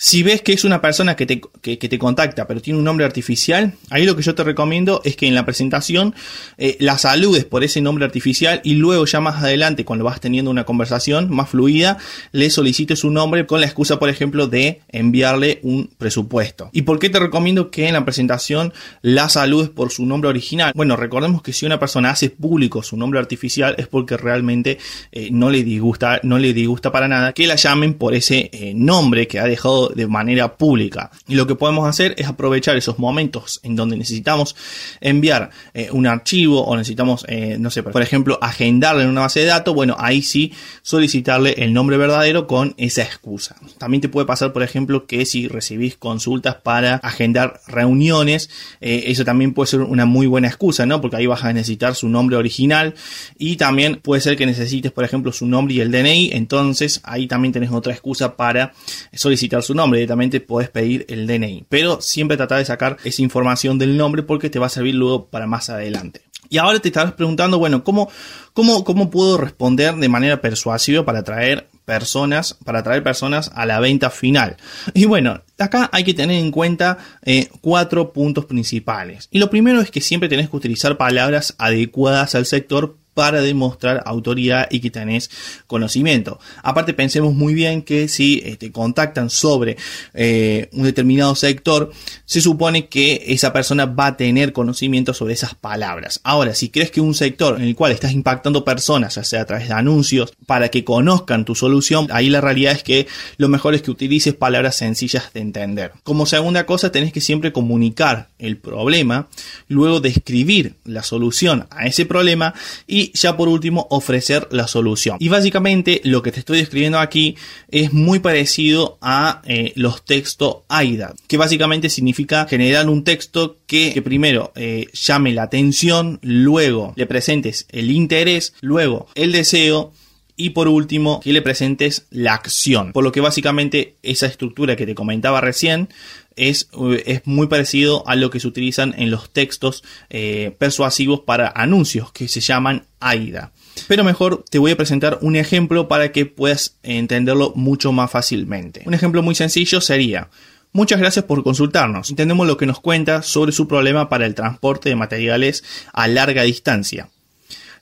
Si 0.04 0.24
ves 0.24 0.42
que 0.42 0.52
es 0.52 0.64
una 0.64 0.80
persona 0.80 1.14
que 1.14 1.26
te, 1.26 1.40
te, 1.60 1.98
contacta, 1.98 2.48
pero 2.48 2.60
tiene 2.60 2.76
un 2.76 2.84
nombre 2.84 3.06
artificial, 3.06 3.74
ahí 3.88 4.04
lo 4.04 4.16
que 4.16 4.22
yo 4.24 4.34
te 4.34 4.42
recomiendo 4.42 5.00
es 5.04 5.14
que 5.14 5.28
en 5.28 5.36
la 5.36 5.44
presentación 5.44 6.12
eh, 6.58 6.76
la 6.80 6.98
saludes 6.98 7.44
por 7.44 7.62
ese 7.62 7.80
nombre 7.80 8.04
artificial 8.04 8.60
y 8.64 8.74
luego 8.74 9.06
ya 9.06 9.20
más 9.20 9.44
adelante, 9.44 9.84
cuando 9.84 10.04
vas 10.04 10.20
teniendo 10.20 10.50
una 10.50 10.64
conversación 10.64 11.30
más 11.30 11.50
fluida, 11.50 11.98
le 12.32 12.50
solicites 12.50 12.98
su 12.98 13.10
nombre 13.10 13.46
con 13.46 13.60
la 13.60 13.66
excusa, 13.66 14.00
por 14.00 14.08
ejemplo, 14.08 14.48
de 14.48 14.80
enviarle 14.88 15.60
un 15.62 15.88
presupuesto. 15.96 16.68
¿Y 16.72 16.82
por 16.82 16.98
qué 16.98 17.08
te 17.08 17.20
recomiendo 17.20 17.70
que 17.70 17.86
en 17.86 17.92
la 17.92 18.04
presentación 18.04 18.72
la 19.02 19.28
saludes 19.28 19.70
por 19.70 19.92
su 19.92 20.04
nombre 20.04 20.30
original? 20.30 20.72
Bueno, 20.74 20.96
recordemos 20.96 21.42
que 21.42 21.52
si 21.52 21.64
una 21.64 21.78
persona 21.78 22.10
hace 22.10 22.28
público 22.28 22.82
su 22.82 22.96
nombre 22.96 23.20
artificial 23.20 23.76
es 23.78 23.86
porque 23.86 24.16
realmente 24.16 24.78
eh, 25.12 25.28
no 25.30 25.48
le 25.48 25.62
disgusta, 25.62 26.18
no 26.24 26.40
le 26.40 26.52
disgusta 26.52 26.90
para 26.90 27.06
nada 27.06 27.32
que 27.32 27.46
la 27.46 27.54
llamen 27.54 27.94
por 27.94 28.16
ese 28.16 28.50
eh, 28.52 28.72
nombre 28.74 29.28
que 29.28 29.38
ha 29.38 29.44
dejado 29.44 29.91
de 29.94 30.06
manera 30.06 30.56
pública. 30.56 31.10
Y 31.28 31.34
lo 31.34 31.46
que 31.46 31.54
podemos 31.54 31.88
hacer 31.88 32.14
es 32.18 32.26
aprovechar 32.26 32.76
esos 32.76 32.98
momentos 32.98 33.60
en 33.62 33.76
donde 33.76 33.96
necesitamos 33.96 34.56
enviar 35.00 35.50
eh, 35.74 35.88
un 35.92 36.06
archivo 36.06 36.64
o 36.64 36.76
necesitamos, 36.76 37.24
eh, 37.28 37.56
no 37.58 37.70
sé, 37.70 37.82
por 37.82 38.02
ejemplo, 38.02 38.38
agendarle 38.40 39.04
en 39.04 39.10
una 39.10 39.22
base 39.22 39.40
de 39.40 39.46
datos. 39.46 39.74
Bueno, 39.74 39.96
ahí 39.98 40.22
sí 40.22 40.52
solicitarle 40.82 41.54
el 41.58 41.72
nombre 41.72 41.96
verdadero 41.96 42.46
con 42.46 42.74
esa 42.76 43.02
excusa. 43.02 43.56
También 43.78 44.00
te 44.00 44.08
puede 44.08 44.26
pasar, 44.26 44.52
por 44.52 44.62
ejemplo, 44.62 45.06
que 45.06 45.26
si 45.26 45.48
recibís 45.48 45.96
consultas 45.96 46.56
para 46.56 46.96
agendar 46.96 47.60
reuniones, 47.66 48.50
eh, 48.80 49.04
eso 49.06 49.24
también 49.24 49.54
puede 49.54 49.68
ser 49.68 49.80
una 49.80 50.06
muy 50.06 50.26
buena 50.26 50.48
excusa, 50.48 50.86
¿no? 50.86 51.00
Porque 51.00 51.16
ahí 51.16 51.26
vas 51.26 51.44
a 51.44 51.52
necesitar 51.52 51.94
su 51.94 52.08
nombre 52.08 52.36
original 52.36 52.94
y 53.38 53.56
también 53.56 53.96
puede 53.96 54.20
ser 54.20 54.36
que 54.36 54.46
necesites, 54.46 54.92
por 54.92 55.04
ejemplo, 55.04 55.32
su 55.32 55.46
nombre 55.46 55.74
y 55.74 55.80
el 55.80 55.90
DNI. 55.90 56.30
Entonces 56.32 57.00
ahí 57.04 57.26
también 57.26 57.52
tenés 57.52 57.70
otra 57.70 57.92
excusa 57.92 58.36
para 58.36 58.72
solicitar 59.12 59.62
su 59.62 59.74
nombre 59.74 59.81
nombre, 59.82 59.98
directamente 59.98 60.40
puedes 60.40 60.70
pedir 60.70 61.04
el 61.08 61.26
DNI. 61.26 61.66
Pero 61.68 62.00
siempre 62.00 62.36
trata 62.36 62.56
de 62.56 62.64
sacar 62.64 62.96
esa 63.04 63.22
información 63.22 63.78
del 63.78 63.96
nombre 63.96 64.22
porque 64.22 64.50
te 64.50 64.58
va 64.58 64.66
a 64.66 64.70
servir 64.70 64.94
luego 64.94 65.26
para 65.26 65.46
más 65.46 65.70
adelante. 65.70 66.22
Y 66.48 66.58
ahora 66.58 66.80
te 66.80 66.88
estarás 66.88 67.14
preguntando, 67.14 67.58
bueno, 67.58 67.82
¿cómo, 67.82 68.10
cómo, 68.52 68.84
cómo 68.84 69.10
puedo 69.10 69.38
responder 69.38 69.94
de 69.96 70.08
manera 70.10 70.42
persuasiva 70.42 71.02
para 71.02 71.20
atraer 71.20 71.68
personas, 71.86 72.58
para 72.62 72.80
atraer 72.80 73.02
personas 73.02 73.50
a 73.54 73.64
la 73.64 73.80
venta 73.80 74.10
final? 74.10 74.58
Y 74.92 75.06
bueno, 75.06 75.40
acá 75.58 75.88
hay 75.92 76.04
que 76.04 76.12
tener 76.12 76.38
en 76.38 76.50
cuenta 76.50 76.98
eh, 77.22 77.48
cuatro 77.62 78.12
puntos 78.12 78.44
principales. 78.44 79.28
Y 79.30 79.38
lo 79.38 79.48
primero 79.48 79.80
es 79.80 79.90
que 79.90 80.02
siempre 80.02 80.28
tenés 80.28 80.50
que 80.50 80.56
utilizar 80.56 80.98
palabras 80.98 81.54
adecuadas 81.56 82.34
al 82.34 82.44
sector 82.44 82.98
para 83.14 83.42
demostrar 83.42 84.02
autoridad 84.06 84.68
y 84.70 84.80
que 84.80 84.90
tenés 84.90 85.30
conocimiento. 85.66 86.38
Aparte, 86.62 86.94
pensemos 86.94 87.34
muy 87.34 87.54
bien 87.54 87.82
que 87.82 88.08
si 88.08 88.42
eh, 88.44 88.56
te 88.56 88.72
contactan 88.72 89.30
sobre 89.30 89.76
eh, 90.14 90.68
un 90.72 90.84
determinado 90.84 91.34
sector, 91.34 91.92
se 92.24 92.40
supone 92.40 92.88
que 92.88 93.24
esa 93.28 93.52
persona 93.52 93.86
va 93.86 94.06
a 94.06 94.16
tener 94.16 94.52
conocimiento 94.52 95.14
sobre 95.14 95.34
esas 95.34 95.54
palabras. 95.54 96.20
Ahora, 96.24 96.54
si 96.54 96.70
crees 96.70 96.90
que 96.90 97.00
un 97.00 97.14
sector 97.14 97.56
en 97.56 97.64
el 97.64 97.76
cual 97.76 97.92
estás 97.92 98.12
impactando 98.12 98.64
personas, 98.64 99.14
ya 99.16 99.24
sea 99.24 99.42
a 99.42 99.46
través 99.46 99.68
de 99.68 99.74
anuncios, 99.74 100.32
para 100.46 100.68
que 100.68 100.84
conozcan 100.84 101.44
tu 101.44 101.54
solución, 101.54 102.08
ahí 102.10 102.30
la 102.30 102.40
realidad 102.40 102.72
es 102.72 102.82
que 102.82 103.06
lo 103.36 103.48
mejor 103.48 103.74
es 103.74 103.82
que 103.82 103.90
utilices 103.90 104.34
palabras 104.34 104.76
sencillas 104.76 105.32
de 105.32 105.40
entender. 105.40 105.92
Como 106.02 106.26
segunda 106.26 106.66
cosa, 106.66 106.92
tenés 106.92 107.12
que 107.12 107.20
siempre 107.20 107.52
comunicar 107.52 108.28
el 108.38 108.56
problema, 108.56 109.28
luego 109.68 110.00
describir 110.00 110.74
la 110.84 111.02
solución 111.02 111.66
a 111.70 111.86
ese 111.86 112.06
problema 112.06 112.54
y 112.86 113.01
y 113.02 113.12
ya 113.14 113.36
por 113.36 113.48
último 113.48 113.86
ofrecer 113.90 114.48
la 114.50 114.68
solución. 114.68 115.16
Y 115.18 115.28
básicamente 115.28 116.00
lo 116.04 116.22
que 116.22 116.32
te 116.32 116.40
estoy 116.40 116.58
describiendo 116.58 116.98
aquí 116.98 117.36
es 117.68 117.92
muy 117.92 118.20
parecido 118.20 118.98
a 119.00 119.42
eh, 119.44 119.72
los 119.76 120.04
textos 120.04 120.58
AIDA, 120.68 121.14
que 121.26 121.36
básicamente 121.36 121.88
significa 121.88 122.46
generar 122.46 122.88
un 122.88 123.04
texto 123.04 123.58
que, 123.66 124.00
primero 124.02 124.52
eh, 124.54 124.86
llame 124.92 125.32
la 125.32 125.44
atención, 125.44 126.18
luego 126.22 126.92
le 126.96 127.06
presentes 127.06 127.66
el 127.70 127.90
interés, 127.90 128.54
luego 128.60 129.08
el 129.14 129.32
deseo 129.32 129.92
y 130.36 130.50
por 130.50 130.68
último 130.68 131.20
que 131.20 131.32
le 131.32 131.42
presentes 131.42 132.06
la 132.10 132.34
acción. 132.34 132.92
Por 132.92 133.04
lo 133.04 133.12
que 133.12 133.20
básicamente 133.20 133.96
esa 134.02 134.26
estructura 134.26 134.76
que 134.76 134.86
te 134.86 134.94
comentaba 134.94 135.40
recién 135.40 135.88
es, 136.36 136.68
es 137.04 137.22
muy 137.24 137.46
parecido 137.46 138.06
a 138.08 138.16
lo 138.16 138.30
que 138.30 138.40
se 138.40 138.48
utilizan 138.48 138.94
en 138.96 139.10
los 139.10 139.30
textos 139.30 139.82
eh, 140.10 140.54
persuasivos 140.58 141.20
para 141.20 141.52
anuncios 141.54 142.12
que 142.12 142.28
se 142.28 142.40
llaman 142.40 142.86
AIDA. 143.00 143.52
Pero 143.88 144.04
mejor 144.04 144.44
te 144.50 144.58
voy 144.58 144.70
a 144.70 144.76
presentar 144.76 145.18
un 145.22 145.36
ejemplo 145.36 145.88
para 145.88 146.12
que 146.12 146.26
puedas 146.26 146.76
entenderlo 146.82 147.52
mucho 147.56 147.92
más 147.92 148.10
fácilmente. 148.10 148.82
Un 148.86 148.94
ejemplo 148.94 149.22
muy 149.22 149.34
sencillo 149.34 149.80
sería, 149.80 150.28
Muchas 150.74 151.00
gracias 151.00 151.26
por 151.26 151.44
consultarnos. 151.44 152.08
Entendemos 152.08 152.46
lo 152.46 152.56
que 152.56 152.64
nos 152.64 152.80
cuenta 152.80 153.20
sobre 153.20 153.52
su 153.52 153.68
problema 153.68 154.08
para 154.08 154.24
el 154.24 154.34
transporte 154.34 154.88
de 154.88 154.96
materiales 154.96 155.64
a 155.92 156.08
larga 156.08 156.44
distancia. 156.44 157.10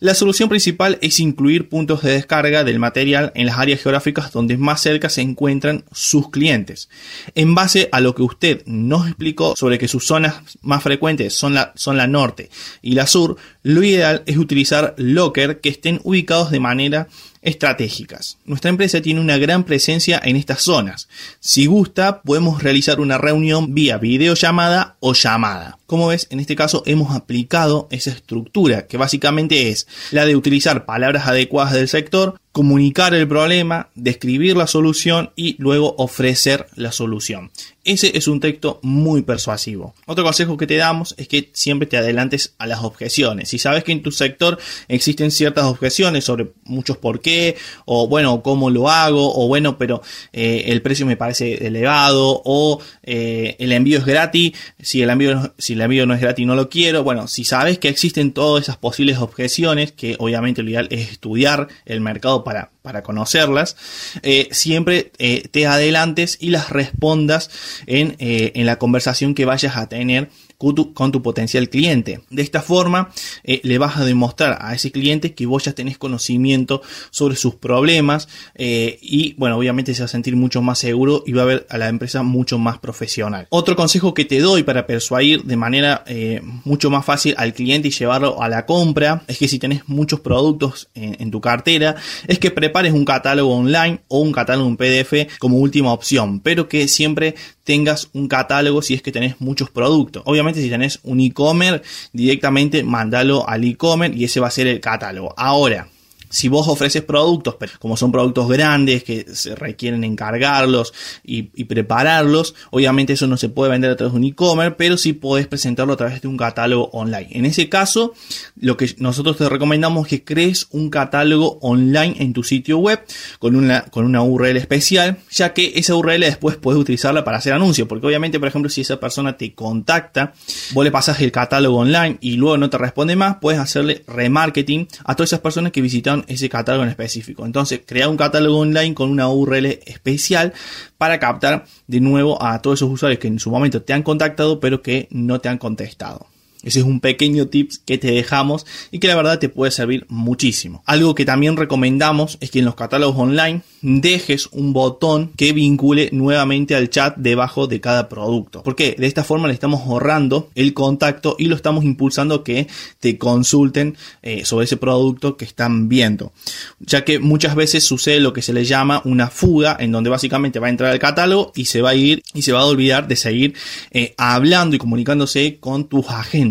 La 0.02 0.14
solución 0.14 0.48
principal 0.48 0.96
es 1.02 1.20
incluir 1.20 1.68
puntos 1.68 2.00
de 2.00 2.12
descarga 2.12 2.64
del 2.64 2.78
material 2.78 3.32
en 3.34 3.44
las 3.44 3.58
áreas 3.58 3.82
geográficas 3.82 4.32
donde 4.32 4.56
más 4.56 4.80
cerca 4.80 5.10
se 5.10 5.20
encuentran 5.20 5.84
sus 5.92 6.30
clientes. 6.30 6.88
En 7.34 7.54
base 7.54 7.90
a 7.92 8.00
lo 8.00 8.14
que 8.14 8.22
usted 8.22 8.62
nos 8.64 9.06
explicó 9.06 9.56
sobre 9.56 9.78
que 9.78 9.88
sus 9.88 10.06
zonas 10.06 10.36
más 10.62 10.82
frecuentes 10.82 11.34
son 11.34 11.52
la, 11.52 11.72
son 11.74 11.98
la 11.98 12.06
norte 12.06 12.48
y 12.80 12.94
la 12.94 13.06
sur, 13.06 13.36
lo 13.62 13.82
ideal 13.82 14.22
es 14.24 14.38
utilizar 14.38 14.94
locker 14.96 15.60
que 15.60 15.68
estén 15.68 16.00
ubicados 16.02 16.50
de 16.50 16.60
manera 16.60 17.08
estratégicas. 17.42 18.38
Nuestra 18.46 18.70
empresa 18.70 19.02
tiene 19.02 19.20
una 19.20 19.36
gran 19.36 19.64
presencia 19.64 20.18
en 20.24 20.36
estas 20.36 20.62
zonas. 20.62 21.08
Si 21.40 21.66
gusta, 21.66 22.22
podemos 22.22 22.62
realizar 22.62 23.00
una 23.00 23.18
reunión 23.18 23.74
vía 23.74 23.98
videollamada 23.98 24.96
o 25.00 25.12
llamada. 25.12 25.79
Como 25.90 26.06
ves, 26.06 26.28
en 26.30 26.38
este 26.38 26.54
caso 26.54 26.84
hemos 26.86 27.16
aplicado 27.16 27.88
esa 27.90 28.12
estructura, 28.12 28.86
que 28.86 28.96
básicamente 28.96 29.70
es 29.70 29.88
la 30.12 30.24
de 30.24 30.36
utilizar 30.36 30.86
palabras 30.86 31.26
adecuadas 31.26 31.72
del 31.72 31.88
sector, 31.88 32.38
comunicar 32.52 33.14
el 33.14 33.28
problema, 33.28 33.90
describir 33.94 34.56
la 34.56 34.66
solución 34.66 35.30
y 35.34 35.56
luego 35.58 35.94
ofrecer 35.98 36.66
la 36.74 36.92
solución. 36.92 37.50
Ese 37.84 38.16
es 38.16 38.28
un 38.28 38.40
texto 38.40 38.78
muy 38.82 39.22
persuasivo. 39.22 39.94
Otro 40.06 40.22
consejo 40.22 40.56
que 40.56 40.66
te 40.66 40.76
damos 40.76 41.14
es 41.16 41.28
que 41.28 41.48
siempre 41.54 41.86
te 41.86 41.96
adelantes 41.96 42.54
a 42.58 42.66
las 42.66 42.82
objeciones. 42.82 43.48
Si 43.48 43.58
sabes 43.58 43.84
que 43.84 43.92
en 43.92 44.02
tu 44.02 44.12
sector 44.12 44.58
existen 44.88 45.30
ciertas 45.30 45.64
objeciones 45.64 46.24
sobre 46.24 46.48
muchos 46.64 46.98
por 46.98 47.20
qué, 47.20 47.56
o 47.86 48.06
bueno, 48.06 48.42
cómo 48.42 48.68
lo 48.68 48.90
hago, 48.90 49.32
o 49.34 49.48
bueno, 49.48 49.78
pero 49.78 50.02
eh, 50.32 50.64
el 50.66 50.82
precio 50.82 51.06
me 51.06 51.16
parece 51.16 51.66
elevado, 51.66 52.42
o 52.44 52.80
eh, 53.02 53.56
el 53.58 53.72
envío 53.72 53.98
es 53.98 54.04
gratis, 54.04 54.52
si 54.78 55.00
el 55.00 55.08
envío, 55.08 55.54
si 55.56 55.74
el 55.80 55.84
envío 55.84 56.06
no 56.06 56.14
es 56.14 56.20
gratis 56.20 56.46
no 56.46 56.54
lo 56.54 56.68
quiero. 56.68 57.02
Bueno, 57.02 57.26
si 57.26 57.44
sabes 57.44 57.78
que 57.78 57.88
existen 57.88 58.32
todas 58.32 58.64
esas 58.64 58.76
posibles 58.76 59.18
objeciones, 59.18 59.92
que 59.92 60.16
obviamente 60.18 60.62
lo 60.62 60.70
ideal 60.70 60.88
es 60.90 61.10
estudiar 61.10 61.68
el 61.86 62.00
mercado 62.00 62.44
para, 62.44 62.70
para 62.82 63.02
conocerlas, 63.02 63.76
eh, 64.22 64.48
siempre 64.52 65.10
te 65.50 65.66
adelantes 65.66 66.36
y 66.40 66.50
las 66.50 66.70
respondas 66.70 67.50
en, 67.86 68.16
eh, 68.18 68.52
en 68.54 68.66
la 68.66 68.78
conversación 68.78 69.34
que 69.34 69.46
vayas 69.46 69.76
a 69.76 69.88
tener 69.88 70.28
con 70.60 71.10
tu, 71.10 71.22
potencial 71.22 71.70
cliente. 71.70 72.20
De 72.28 72.42
esta 72.42 72.60
forma, 72.60 73.10
eh, 73.44 73.60
le 73.64 73.78
vas 73.78 73.96
a 73.96 74.04
demostrar 74.04 74.58
a 74.60 74.74
ese 74.74 74.92
cliente 74.92 75.32
que 75.32 75.46
vos 75.46 75.64
ya 75.64 75.72
tenés 75.72 75.96
conocimiento 75.96 76.82
sobre 77.10 77.36
sus 77.36 77.54
problemas 77.54 78.28
eh, 78.54 78.98
y, 79.00 79.32
bueno, 79.38 79.56
obviamente 79.56 79.94
se 79.94 80.02
va 80.02 80.04
a 80.04 80.08
sentir 80.08 80.36
mucho 80.36 80.60
más 80.60 80.78
seguro 80.78 81.22
y 81.26 81.32
va 81.32 81.42
a 81.42 81.46
ver 81.46 81.66
a 81.70 81.78
la 81.78 81.88
empresa 81.88 82.22
mucho 82.22 82.58
más 82.58 82.78
profesional. 82.78 83.46
Otro 83.48 83.74
consejo 83.74 84.12
que 84.12 84.26
te 84.26 84.38
doy 84.40 84.62
para 84.62 84.86
persuadir 84.86 85.44
de 85.44 85.56
manera 85.56 86.04
eh, 86.06 86.42
mucho 86.64 86.90
más 86.90 87.06
fácil 87.06 87.34
al 87.38 87.54
cliente 87.54 87.88
y 87.88 87.90
llevarlo 87.90 88.42
a 88.42 88.48
la 88.50 88.66
compra 88.66 89.22
es 89.28 89.38
que 89.38 89.48
si 89.48 89.58
tenés 89.58 89.88
muchos 89.88 90.20
productos 90.20 90.90
en, 90.94 91.16
en 91.20 91.30
tu 91.30 91.40
cartera, 91.40 91.96
es 92.26 92.38
que 92.38 92.50
prepares 92.50 92.92
un 92.92 93.06
catálogo 93.06 93.54
online 93.54 94.00
o 94.08 94.20
un 94.20 94.32
catálogo 94.32 94.68
en 94.68 94.76
PDF 94.76 95.38
como 95.38 95.56
última 95.56 95.94
opción, 95.94 96.40
pero 96.40 96.68
que 96.68 96.86
siempre 96.86 97.34
tengas 97.64 98.10
un 98.14 98.26
catálogo 98.26 98.82
si 98.82 98.94
es 98.94 99.00
que 99.00 99.12
tenés 99.12 99.40
muchos 99.40 99.70
productos. 99.70 100.24
Obviamente 100.26 100.49
si 100.58 100.68
tenés 100.68 101.00
un 101.04 101.20
e-commerce, 101.20 101.82
directamente 102.12 102.82
mandalo 102.82 103.48
al 103.48 103.64
e-commerce 103.64 104.16
y 104.16 104.24
ese 104.24 104.40
va 104.40 104.48
a 104.48 104.50
ser 104.50 104.66
el 104.66 104.80
catálogo. 104.80 105.34
Ahora, 105.36 105.88
si 106.30 106.48
vos 106.48 106.68
ofreces 106.68 107.02
productos, 107.02 107.56
como 107.80 107.96
son 107.96 108.12
productos 108.12 108.48
grandes 108.48 109.02
que 109.02 109.26
se 109.34 109.56
requieren 109.56 110.04
encargarlos 110.04 110.94
y, 111.24 111.42
prepararlos, 111.64 112.54
obviamente 112.70 113.12
eso 113.12 113.26
no 113.26 113.36
se 113.36 113.48
puede 113.48 113.70
vender 113.70 113.90
a 113.90 113.96
través 113.96 114.12
de 114.12 114.18
un 114.18 114.24
e-commerce, 114.24 114.76
pero 114.78 114.96
sí 114.96 115.12
podés 115.12 115.48
presentarlo 115.48 115.92
a 115.92 115.96
través 115.96 116.22
de 116.22 116.28
un 116.28 116.36
catálogo 116.36 116.88
online. 116.92 117.28
En 117.32 117.44
ese 117.44 117.68
caso, 117.68 118.14
lo 118.56 118.76
que 118.76 118.94
nosotros 118.98 119.36
te 119.36 119.48
recomendamos 119.48 120.06
es 120.06 120.10
que 120.10 120.24
crees 120.24 120.68
un 120.70 120.88
catálogo 120.88 121.58
online 121.62 122.16
en 122.20 122.32
tu 122.32 122.44
sitio 122.44 122.78
web 122.78 123.00
con 123.40 123.56
una, 123.56 123.82
con 123.82 124.04
una 124.04 124.22
URL 124.22 124.56
especial, 124.56 125.18
ya 125.30 125.52
que 125.52 125.72
esa 125.76 125.96
URL 125.96 126.20
después 126.20 126.56
puedes 126.56 126.80
utilizarla 126.80 127.24
para 127.24 127.38
hacer 127.38 127.52
anuncios, 127.52 127.88
porque 127.88 128.06
obviamente, 128.06 128.38
por 128.38 128.48
ejemplo, 128.48 128.70
si 128.70 128.82
esa 128.82 129.00
persona 129.00 129.36
te 129.36 129.52
contacta, 129.54 130.32
vos 130.72 130.84
le 130.84 130.92
pasas 130.92 131.20
el 131.20 131.32
catálogo 131.32 131.78
online 131.78 132.18
y 132.20 132.36
luego 132.36 132.56
no 132.56 132.70
te 132.70 132.78
responde 132.78 133.16
más, 133.16 133.38
puedes 133.40 133.60
hacerle 133.60 134.04
remarketing 134.06 134.86
a 135.04 135.16
todas 135.16 135.30
esas 135.30 135.40
personas 135.40 135.72
que 135.72 135.80
visitan 135.80 136.19
ese 136.28 136.48
catálogo 136.48 136.84
en 136.84 136.90
específico. 136.90 137.44
Entonces, 137.44 137.80
crea 137.84 138.08
un 138.08 138.16
catálogo 138.16 138.58
online 138.58 138.94
con 138.94 139.10
una 139.10 139.28
URL 139.28 139.66
especial 139.86 140.52
para 140.98 141.18
captar 141.18 141.64
de 141.86 142.00
nuevo 142.00 142.42
a 142.42 142.60
todos 142.62 142.78
esos 142.78 142.90
usuarios 142.90 143.18
que 143.18 143.28
en 143.28 143.38
su 143.38 143.50
momento 143.50 143.82
te 143.82 143.92
han 143.92 144.02
contactado 144.02 144.60
pero 144.60 144.82
que 144.82 145.08
no 145.10 145.40
te 145.40 145.48
han 145.48 145.58
contestado. 145.58 146.29
Ese 146.62 146.80
es 146.80 146.84
un 146.84 147.00
pequeño 147.00 147.46
tips 147.46 147.78
que 147.78 147.98
te 147.98 148.10
dejamos 148.10 148.66
y 148.90 148.98
que 148.98 149.08
la 149.08 149.16
verdad 149.16 149.38
te 149.38 149.48
puede 149.48 149.72
servir 149.72 150.06
muchísimo. 150.08 150.82
Algo 150.86 151.14
que 151.14 151.24
también 151.24 151.56
recomendamos 151.56 152.36
es 152.40 152.50
que 152.50 152.58
en 152.58 152.66
los 152.66 152.74
catálogos 152.74 153.16
online 153.16 153.62
dejes 153.82 154.48
un 154.52 154.72
botón 154.72 155.32
que 155.36 155.52
vincule 155.52 156.10
nuevamente 156.12 156.74
al 156.74 156.90
chat 156.90 157.16
debajo 157.16 157.66
de 157.66 157.80
cada 157.80 158.08
producto. 158.08 158.62
Porque 158.62 158.94
de 158.98 159.06
esta 159.06 159.24
forma 159.24 159.48
le 159.48 159.54
estamos 159.54 159.80
ahorrando 159.86 160.50
el 160.54 160.74
contacto 160.74 161.36
y 161.38 161.46
lo 161.46 161.56
estamos 161.56 161.84
impulsando 161.84 162.44
que 162.44 162.66
te 162.98 163.16
consulten 163.16 163.96
eh, 164.22 164.44
sobre 164.44 164.64
ese 164.64 164.76
producto 164.76 165.36
que 165.36 165.44
están 165.46 165.88
viendo. 165.88 166.32
Ya 166.80 167.04
que 167.04 167.18
muchas 167.18 167.54
veces 167.54 167.84
sucede 167.84 168.20
lo 168.20 168.32
que 168.32 168.42
se 168.42 168.52
le 168.52 168.64
llama 168.64 169.00
una 169.04 169.28
fuga 169.28 169.76
en 169.80 169.92
donde 169.92 170.10
básicamente 170.10 170.58
va 170.58 170.66
a 170.66 170.70
entrar 170.70 170.90
al 170.90 170.98
catálogo 170.98 171.52
y 171.54 171.64
se 171.64 171.80
va 171.80 171.90
a 171.90 171.94
ir 171.94 172.22
y 172.34 172.42
se 172.42 172.52
va 172.52 172.60
a 172.60 172.66
olvidar 172.66 173.08
de 173.08 173.16
seguir 173.16 173.54
eh, 173.90 174.14
hablando 174.18 174.76
y 174.76 174.78
comunicándose 174.78 175.58
con 175.58 175.88
tus 175.88 176.08
agentes. 176.08 176.49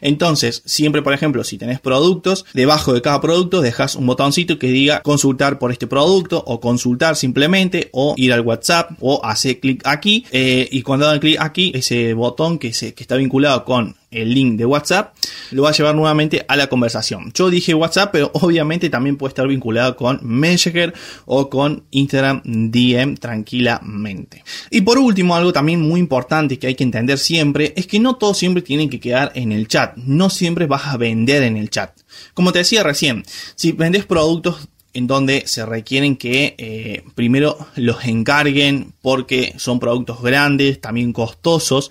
Entonces, 0.00 0.62
siempre 0.64 1.02
por 1.02 1.12
ejemplo, 1.12 1.44
si 1.44 1.58
tenés 1.58 1.80
productos, 1.80 2.44
debajo 2.54 2.92
de 2.92 3.02
cada 3.02 3.20
producto 3.20 3.60
dejas 3.60 3.94
un 3.94 4.06
botoncito 4.06 4.58
que 4.58 4.68
diga 4.68 5.00
consultar 5.02 5.58
por 5.58 5.70
este 5.70 5.86
producto 5.86 6.42
consultar 6.60 7.16
simplemente 7.16 7.90
o 7.92 8.14
ir 8.16 8.32
al 8.32 8.40
WhatsApp 8.40 8.92
o 9.00 9.24
hacer 9.24 9.60
clic 9.60 9.82
aquí 9.84 10.24
eh, 10.32 10.68
y 10.70 10.82
cuando 10.82 11.06
hagan 11.06 11.20
clic 11.20 11.38
aquí 11.40 11.72
ese 11.74 12.14
botón 12.14 12.58
que, 12.58 12.72
se, 12.72 12.94
que 12.94 13.02
está 13.02 13.16
vinculado 13.16 13.64
con 13.64 13.96
el 14.14 14.32
link 14.32 14.56
de 14.56 14.64
WhatsApp 14.64 15.14
lo 15.50 15.62
va 15.62 15.70
a 15.70 15.72
llevar 15.72 15.94
nuevamente 15.94 16.44
a 16.48 16.56
la 16.56 16.68
conversación. 16.68 17.32
Yo 17.34 17.50
dije 17.50 17.74
WhatsApp, 17.74 18.10
pero 18.12 18.30
obviamente 18.34 18.90
también 18.90 19.16
puede 19.16 19.30
estar 19.30 19.46
vinculado 19.46 19.96
con 19.96 20.20
Messenger 20.22 20.94
o 21.26 21.50
con 21.50 21.84
Instagram 21.90 22.42
DM 22.44 23.16
tranquilamente. 23.16 24.44
Y 24.70 24.80
por 24.82 24.98
último, 24.98 25.34
algo 25.34 25.52
también 25.52 25.80
muy 25.80 26.00
importante 26.00 26.58
que 26.58 26.68
hay 26.68 26.74
que 26.74 26.84
entender 26.84 27.18
siempre 27.18 27.72
es 27.76 27.86
que 27.86 28.00
no 28.00 28.16
todos 28.16 28.38
siempre 28.38 28.62
tienen 28.62 28.88
que 28.88 29.00
quedar 29.00 29.32
en 29.34 29.52
el 29.52 29.68
chat. 29.68 29.96
No 29.96 30.30
siempre 30.30 30.66
vas 30.66 30.86
a 30.86 30.96
vender 30.96 31.42
en 31.42 31.56
el 31.56 31.70
chat. 31.70 31.98
Como 32.32 32.52
te 32.52 32.60
decía 32.60 32.82
recién, 32.82 33.24
si 33.56 33.72
vendes 33.72 34.06
productos 34.06 34.68
en 34.94 35.08
donde 35.08 35.42
se 35.46 35.66
requieren 35.66 36.16
que 36.16 36.54
eh, 36.56 37.02
primero 37.14 37.58
los 37.74 38.04
encarguen 38.04 38.94
porque 39.02 39.54
son 39.56 39.80
productos 39.80 40.22
grandes, 40.22 40.80
también 40.80 41.12
costosos 41.12 41.90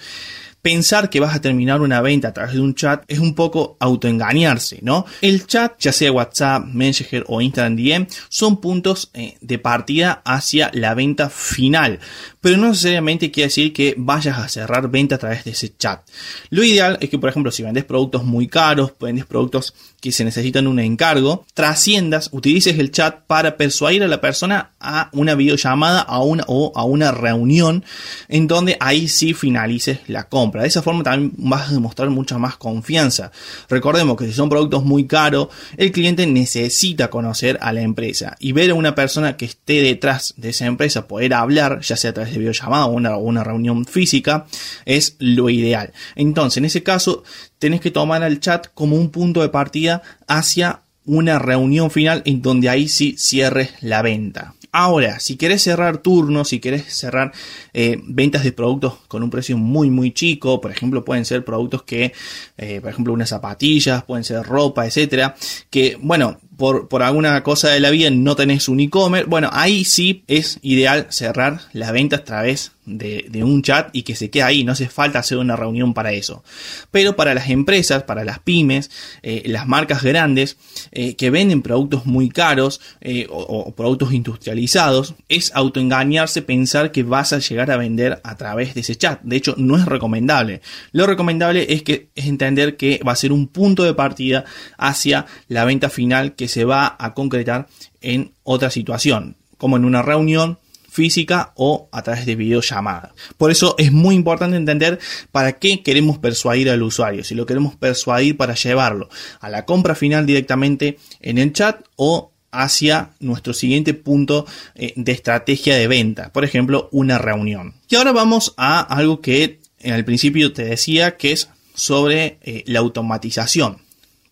pensar 0.64 1.10
que 1.10 1.20
vas 1.20 1.36
a 1.36 1.42
terminar 1.42 1.82
una 1.82 2.02
venta 2.02 2.30
a 2.30 2.34
través 2.34 2.54
de 2.54 2.62
un 2.62 2.74
chat 2.74 3.04
es 3.10 3.20
un 3.20 3.36
poco 3.36 3.76
autoengañarse, 3.80 4.80
¿no? 4.82 5.06
El 5.22 5.46
chat, 5.46 5.74
ya 5.78 5.92
sea 5.92 6.12
WhatsApp, 6.12 6.66
Messenger 6.66 7.26
o 7.28 7.42
Instagram 7.42 7.76
DM, 7.76 8.08
son 8.30 8.62
puntos 8.62 9.12
eh, 9.14 9.38
de 9.42 9.60
partida 9.60 10.22
hacia 10.24 10.72
la 10.74 10.94
venta 10.94 11.30
final, 11.30 12.00
pero 12.44 12.58
no 12.58 12.68
necesariamente 12.68 13.32
quiere 13.32 13.48
decir 13.48 13.72
que 13.72 13.96
vayas 13.98 14.38
a 14.38 14.50
cerrar 14.50 14.92
venta 14.92 15.16
a 15.16 15.18
través 15.18 15.46
de 15.46 15.52
ese 15.52 15.78
chat. 15.78 16.02
Lo 16.50 16.62
ideal 16.62 16.98
es 17.00 17.10
que, 17.10 17.18
por 17.18 17.30
ejemplo, 17.30 17.54
si 17.54 17.64
vendes 17.64 17.86
productos 17.86 18.26
muy 18.26 18.48
caros, 18.48 18.92
vendes 19.00 19.26
productos 19.26 19.74
que 20.02 20.12
se 20.12 20.26
necesitan 20.26 20.68
un 20.68 20.80
encargo, 20.80 21.46
trasciendas, 21.54 22.28
utilices 22.34 22.78
el 22.78 22.92
chat 22.92 23.22
para 23.28 23.56
persuadir 23.56 24.04
a 24.04 24.10
la 24.10 24.20
persona 24.20 24.72
a 24.82 25.10
una 25.14 25.36
videollamada 25.36 26.02
a 26.02 26.20
una, 26.20 26.44
o 26.48 26.74
a 26.76 26.84
una 26.84 27.14
reunión 27.14 27.86
en 28.28 28.48
donde 28.48 28.76
ahí 28.82 29.08
sí 29.08 29.34
finalices 29.34 30.00
la 30.08 30.28
compra. 30.28 30.64
De 30.64 30.68
esa 30.68 30.82
forma 30.82 31.04
también 31.04 31.32
vas 31.38 31.70
a 31.70 31.72
demostrar 31.72 32.10
mucha 32.10 32.38
más 32.38 32.58
confianza. 32.58 33.32
Recordemos 33.70 34.18
que 34.18 34.26
si 34.26 34.34
son 34.34 34.50
productos 34.50 34.84
muy 34.84 35.08
caros, 35.08 35.48
el 35.78 35.94
cliente 35.94 36.28
necesita 36.28 37.10
conocer 37.10 37.58
a 37.62 37.72
la 37.72 37.82
empresa 37.82 38.36
y 38.40 38.52
ver 38.52 38.72
a 38.72 38.76
una 38.76 38.96
persona 38.96 39.38
que 39.38 39.46
esté 39.46 39.82
detrás 39.82 40.34
de 40.36 40.50
esa 40.50 40.66
empresa, 40.66 41.08
poder 41.08 41.34
hablar, 41.34 41.80
ya 41.80 41.96
sea 41.96 42.10
a 42.10 42.14
través 42.14 42.33
de 42.34 42.40
videollamada 42.40 42.86
o 42.86 42.92
una, 42.92 43.18
una 43.18 43.44
reunión 43.44 43.86
física, 43.86 44.46
es 44.86 45.16
lo 45.20 45.50
ideal. 45.50 45.94
Entonces, 46.16 46.58
en 46.58 46.66
ese 46.66 46.84
caso, 46.84 47.24
tenés 47.60 47.82
que 47.82 47.92
tomar 47.92 48.24
al 48.24 48.40
chat 48.40 48.68
como 48.74 48.96
un 48.96 49.10
punto 49.10 49.42
de 49.42 49.50
partida 49.50 50.02
hacia 50.28 50.82
una 51.06 51.40
reunión 51.40 51.92
final 51.92 52.22
en 52.26 52.42
donde 52.42 52.70
ahí 52.70 52.88
sí 52.88 53.16
cierres 53.18 53.72
la 53.82 54.02
venta. 54.02 54.56
Ahora, 54.76 55.20
si 55.20 55.38
querés 55.38 55.62
cerrar 55.62 56.00
turnos, 56.00 56.50
si 56.50 56.60
querés 56.60 56.92
cerrar 56.92 57.32
eh, 57.74 58.00
ventas 58.06 58.44
de 58.44 58.52
productos 58.52 58.96
con 59.08 59.22
un 59.22 59.30
precio 59.30 59.56
muy, 59.56 59.92
muy 59.92 60.12
chico, 60.12 60.60
por 60.62 60.72
ejemplo, 60.72 61.06
pueden 61.06 61.26
ser 61.26 61.46
productos 61.46 61.84
que, 61.84 62.12
eh, 62.58 62.82
por 62.82 62.90
ejemplo, 62.90 63.14
unas 63.14 63.30
zapatillas, 63.30 64.04
pueden 64.04 64.24
ser 64.24 64.42
ropa, 64.42 64.88
etcétera, 64.88 65.36
que, 65.70 65.96
bueno, 66.02 66.40
por, 66.58 66.88
por, 66.88 67.04
alguna 67.04 67.42
cosa 67.44 67.70
de 67.70 67.80
la 67.80 67.90
vida 67.90 68.10
no 68.10 68.36
tenés 68.36 68.68
un 68.68 68.80
e-commerce, 68.80 69.30
bueno, 69.30 69.50
ahí 69.52 69.86
sí 69.86 70.24
es 70.28 70.60
ideal 70.62 71.08
cerrar 71.10 71.62
las 71.74 71.92
ventas 71.92 72.22
a 72.22 72.24
través 72.24 72.72
de, 72.86 73.44
un 73.44 73.62
chat 73.62 73.90
y 73.94 74.04
que 74.04 74.16
se 74.16 74.30
quede 74.30 74.44
ahí, 74.44 74.64
no 74.64 74.74
hace 74.74 74.90
falta 74.90 75.20
hacer 75.20 75.38
una 75.38 75.56
reunión 75.56 75.94
para 75.94 76.12
eso. 76.12 76.44
Pero 76.92 77.16
para 77.16 77.34
las 77.34 77.50
empresas, 77.50 78.04
para 78.04 78.24
las 78.24 78.40
pymes, 78.40 78.92
eh, 79.22 79.44
las 79.46 79.68
marcas 79.68 80.04
grandes 80.04 80.58
eh, 80.92 81.16
que 81.16 81.30
venden 81.30 81.62
productos 81.62 82.06
muy 82.06 82.30
caros 82.30 82.82
eh, 83.02 83.28
o, 83.30 83.74
productos 83.74 84.14
industrializados, 84.14 85.16
es 85.30 85.52
autoengañarse 85.56 86.42
pensar 86.42 86.92
que 86.92 87.04
vas 87.04 87.34
a 87.34 87.40
llegar 87.40 87.72
a 87.72 87.78
vender 87.78 88.22
a 88.24 88.36
través 88.36 88.74
de 88.74 88.82
ese 88.82 88.96
chat. 88.96 89.22
De 89.24 89.36
hecho, 89.36 89.56
no 89.58 89.78
es 89.78 89.86
recomendable. 89.86 90.62
Lo 90.92 91.06
recomendable 91.08 91.68
es 91.70 91.84
que 91.84 92.10
es 92.16 92.26
entender 92.26 92.78
que 92.78 93.00
va 93.06 93.14
a 93.14 93.18
ser 93.18 93.32
un 93.32 93.48
punto 93.48 93.84
de 93.84 93.94
partida 93.94 94.46
hacia 94.78 95.26
la 95.48 95.66
venta 95.66 95.90
final 95.90 96.34
se 96.48 96.66
va 96.66 96.96
a 97.00 97.14
concretar 97.14 97.68
en 98.02 98.34
otra 98.44 98.70
situación, 98.70 99.36
como 99.58 99.78
en 99.78 99.86
una 99.86 100.02
reunión 100.02 100.60
física 100.94 101.54
o 101.56 101.90
a 101.92 102.04
través 102.04 102.26
de 102.26 102.36
videollamada. 102.36 103.14
Por 103.38 103.50
eso 103.50 103.76
es 103.80 103.92
muy 103.92 104.14
importante 104.14 104.58
entender 104.58 105.00
para 105.32 105.54
qué 105.54 105.82
queremos 105.82 106.20
persuadir 106.20 106.70
al 106.70 106.84
usuario, 106.84 107.24
si 107.24 107.34
lo 107.34 107.48
queremos 107.48 107.76
persuadir 107.76 108.38
para 108.38 108.54
llevarlo 108.54 109.10
a 109.40 109.50
la 109.50 109.66
compra 109.66 109.96
final 109.96 110.26
directamente 110.26 111.00
en 111.20 111.40
el 111.40 111.52
chat 111.52 111.84
o 111.96 112.32
hacia 112.52 113.10
nuestro 113.20 113.54
siguiente 113.54 113.96
punto 113.96 114.46
eh, 114.76 114.94
de 114.96 115.12
estrategia 115.12 115.76
de 115.76 115.88
venta, 115.88 116.32
por 116.32 116.46
ejemplo, 116.46 116.88
una 116.92 117.18
reunión. 117.18 117.74
Y 117.90 117.96
ahora 117.96 118.12
vamos 118.12 118.54
a 118.58 118.80
algo 118.80 119.20
que 119.20 119.60
en 119.80 119.96
el 119.96 120.06
principio 120.06 120.54
te 120.54 120.64
decía 120.64 121.18
que 121.18 121.32
es 121.32 121.50
sobre 121.74 122.38
eh, 122.44 122.64
la 122.68 122.80
automatización 122.80 123.83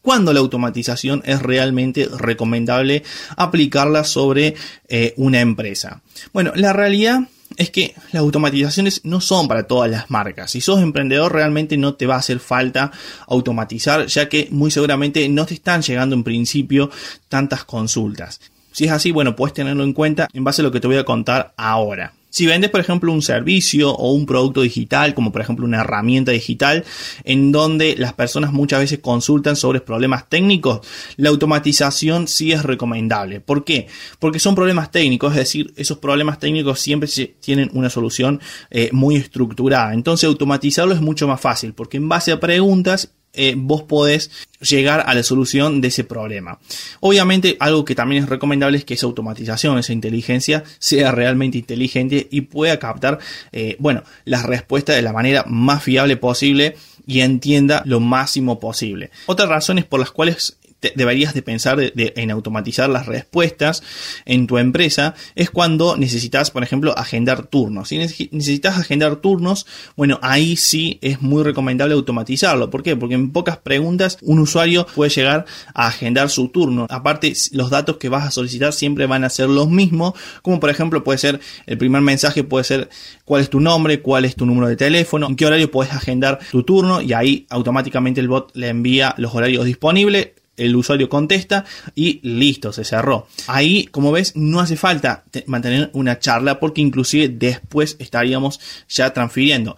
cuando 0.02 0.34
la 0.34 0.40
automatización 0.40 1.22
es 1.26 1.42
realmente 1.42 2.08
recomendable 2.18 3.04
aplicarla 3.38 4.04
sobre 4.04 4.56
eh, 4.88 5.14
una 5.18 5.42
empresa. 5.42 6.02
Bueno, 6.34 6.52
la 6.56 6.74
realidad 6.74 7.22
es 7.58 7.70
que 7.70 7.96
las 8.12 8.22
automatizaciones 8.22 9.02
no 9.04 9.22
son 9.22 9.48
para 9.48 9.68
todas 9.68 9.90
las 9.90 10.10
marcas. 10.10 10.52
Si 10.52 10.62
sos 10.62 10.82
emprendedor 10.82 11.34
realmente 11.34 11.78
no 11.78 11.96
te 11.96 12.08
va 12.08 12.16
a 12.16 12.20
hacer 12.20 12.40
falta 12.40 12.92
automatizar, 13.28 14.06
ya 14.08 14.30
que 14.30 14.48
muy 14.52 14.72
seguramente 14.72 15.28
no 15.30 15.46
te 15.46 15.56
están 15.56 15.82
llegando 15.82 16.16
en 16.16 16.24
principio 16.24 16.90
tantas 17.30 17.64
consultas. 17.64 18.40
Si 18.72 18.86
es 18.86 18.92
así, 18.92 19.12
bueno, 19.12 19.36
puedes 19.36 19.54
tenerlo 19.54 19.84
en 19.84 19.94
cuenta 19.94 20.28
en 20.34 20.44
base 20.44 20.62
a 20.62 20.64
lo 20.64 20.72
que 20.72 20.80
te 20.80 20.88
voy 20.88 20.98
a 20.98 21.04
contar 21.04 21.54
ahora. 21.58 22.14
Si 22.32 22.46
vendes, 22.46 22.72
por 22.72 22.80
ejemplo, 22.80 23.12
un 23.12 23.22
servicio 23.22 23.94
o 23.94 24.14
un 24.14 24.26
producto 24.26 24.62
digital, 24.62 25.14
como 25.14 25.32
por 25.32 25.42
ejemplo 25.42 25.66
una 25.66 25.82
herramienta 25.82 26.32
digital, 26.32 26.86
en 27.24 27.52
donde 27.52 27.96
las 27.98 28.14
personas 28.14 28.54
muchas 28.54 28.80
veces 28.80 29.00
consultan 29.00 29.56
sobre 29.56 29.82
problemas 29.82 30.30
técnicos, 30.30 30.80
la 31.18 31.30
automatización 31.30 32.28
sí 32.28 32.54
es 32.54 32.64
recomendable. 32.64 33.42
¿Por 33.42 33.66
qué? 33.66 33.88
Porque 34.18 34.40
son 34.40 34.56
problemas 34.56 34.92
técnicos, 34.92 35.34
es 35.34 35.40
decir, 35.40 35.74
esos 35.76 35.98
problemas 35.98 36.40
técnicos 36.40 36.80
siempre 36.80 37.10
tienen 37.42 37.70
una 37.74 37.90
solución 37.90 38.40
eh, 38.70 38.90
muy 38.94 39.18
estructurada. 39.18 39.94
Entonces, 39.94 40.28
automatizarlo 40.28 40.94
es 40.94 41.02
mucho 41.02 41.28
más 41.28 41.42
fácil, 41.42 41.74
porque 41.74 41.98
en 41.98 42.08
base 42.08 42.32
a 42.32 42.40
preguntas 42.40 43.12
eh, 43.34 43.56
vos 43.58 43.84
podés 43.84 44.32
llegar 44.60 45.04
a 45.06 45.14
la 45.14 45.24
solución 45.24 45.82
de 45.82 45.88
ese 45.88 46.04
problema. 46.04 46.60
Obviamente, 47.00 47.58
algo 47.60 47.86
que 47.86 47.96
también 47.96 48.24
es 48.24 48.30
recomendable 48.30 48.78
es 48.78 48.86
que 48.86 48.94
esa 48.94 49.08
automatización, 49.08 49.78
esa 49.80 49.94
inteligencia, 49.94 50.64
sea 50.80 51.12
realmente 51.12 51.58
inteligente 51.58 52.28
y 52.30 52.42
pueda 52.42 52.78
captar, 52.80 53.20
eh, 53.52 53.76
bueno, 53.80 54.04
las 54.26 54.44
respuestas 54.44 54.96
de 54.96 55.02
la 55.02 55.14
manera 55.14 55.44
más 55.48 55.84
fiable 55.84 56.18
posible 56.18 56.76
y 57.08 57.22
entienda 57.22 57.82
lo 57.86 58.00
máximo 58.00 58.60
posible. 58.60 59.12
Otras 59.26 59.50
razones 59.50 59.86
por 59.86 60.00
las 60.00 60.12
cuales 60.12 60.58
deberías 60.96 61.34
de 61.34 61.42
pensar 61.42 61.80
en 61.96 62.32
automatizar 62.32 62.90
las 62.90 63.06
respuestas 63.06 63.84
en 64.26 64.48
tu 64.48 64.58
empresa 64.58 65.16
es 65.36 65.50
cuando 65.50 65.96
necesitas, 65.98 66.52
por 66.52 66.64
ejemplo, 66.64 66.98
agendar 66.98 67.48
turnos. 67.48 67.90
Si 67.90 67.98
necesitas 67.98 68.78
agendar 68.78 69.18
turnos, 69.18 69.66
bueno, 69.96 70.20
ahí 70.22 70.58
sí 70.58 71.00
es 71.02 71.22
muy 71.22 71.44
recomendable 71.44 71.94
automatizarlo. 71.94 72.70
¿Por 72.70 72.84
qué? 72.84 72.96
Porque 72.96 73.16
en 73.16 73.32
pocas 73.32 73.58
preguntas 73.58 74.18
un 74.22 74.40
usuario 74.40 74.88
puede 74.96 75.12
llegar 75.12 75.46
a 75.74 75.88
agendar 75.88 76.30
su 76.30 76.50
turno. 76.50 76.88
Aparte, 76.90 77.34
los 77.52 77.70
datos 77.70 77.98
que 77.98 78.10
vas 78.10 78.26
a 78.26 78.32
solicitar 78.32 78.74
siempre 78.74 79.06
van 79.06 79.24
a 79.24 79.30
ser 79.30 79.50
los 79.50 79.70
mismos, 79.70 80.14
como 80.42 80.60
por 80.60 80.70
ejemplo 80.70 81.04
puede 81.04 81.20
ser 81.20 81.40
el 81.66 81.78
primer 81.78 82.02
mensaje 82.02 82.44
puede 82.44 82.64
ser 82.64 82.90
cuál 83.26 83.42
es 83.42 83.50
tu 83.50 83.60
nombre, 83.60 84.02
cuál 84.02 84.26
es 84.26 84.36
tu 84.36 84.46
número 84.46 84.68
de 84.68 84.76
teléfono, 84.76 85.28
en 85.28 85.36
qué 85.36 85.46
horario 85.46 85.70
puedes 85.72 85.94
agendar 85.94 86.40
tu 86.52 86.64
turno 86.64 87.02
y 87.02 87.14
ahí 87.14 87.46
automáticamente 87.50 88.22
el 88.22 88.28
bot 88.28 88.52
le 88.56 88.70
envía 88.70 89.14
los 89.18 89.34
horarios 89.34 89.66
disponibles 89.66 90.30
el 90.66 90.76
usuario 90.76 91.10
contesta 91.10 91.66
y 91.96 92.20
listo, 92.24 92.72
se 92.72 92.84
cerró. 92.84 93.28
Ahí, 93.48 93.86
como 93.86 94.12
ves, 94.12 94.34
no 94.36 94.60
hace 94.60 94.76
falta 94.76 95.24
mantener 95.48 95.90
una 95.94 96.20
charla 96.20 96.60
porque 96.60 96.82
inclusive 96.82 97.30
después 97.30 97.96
estaríamos 98.00 98.60
ya 98.88 99.14
transfiriendo 99.14 99.78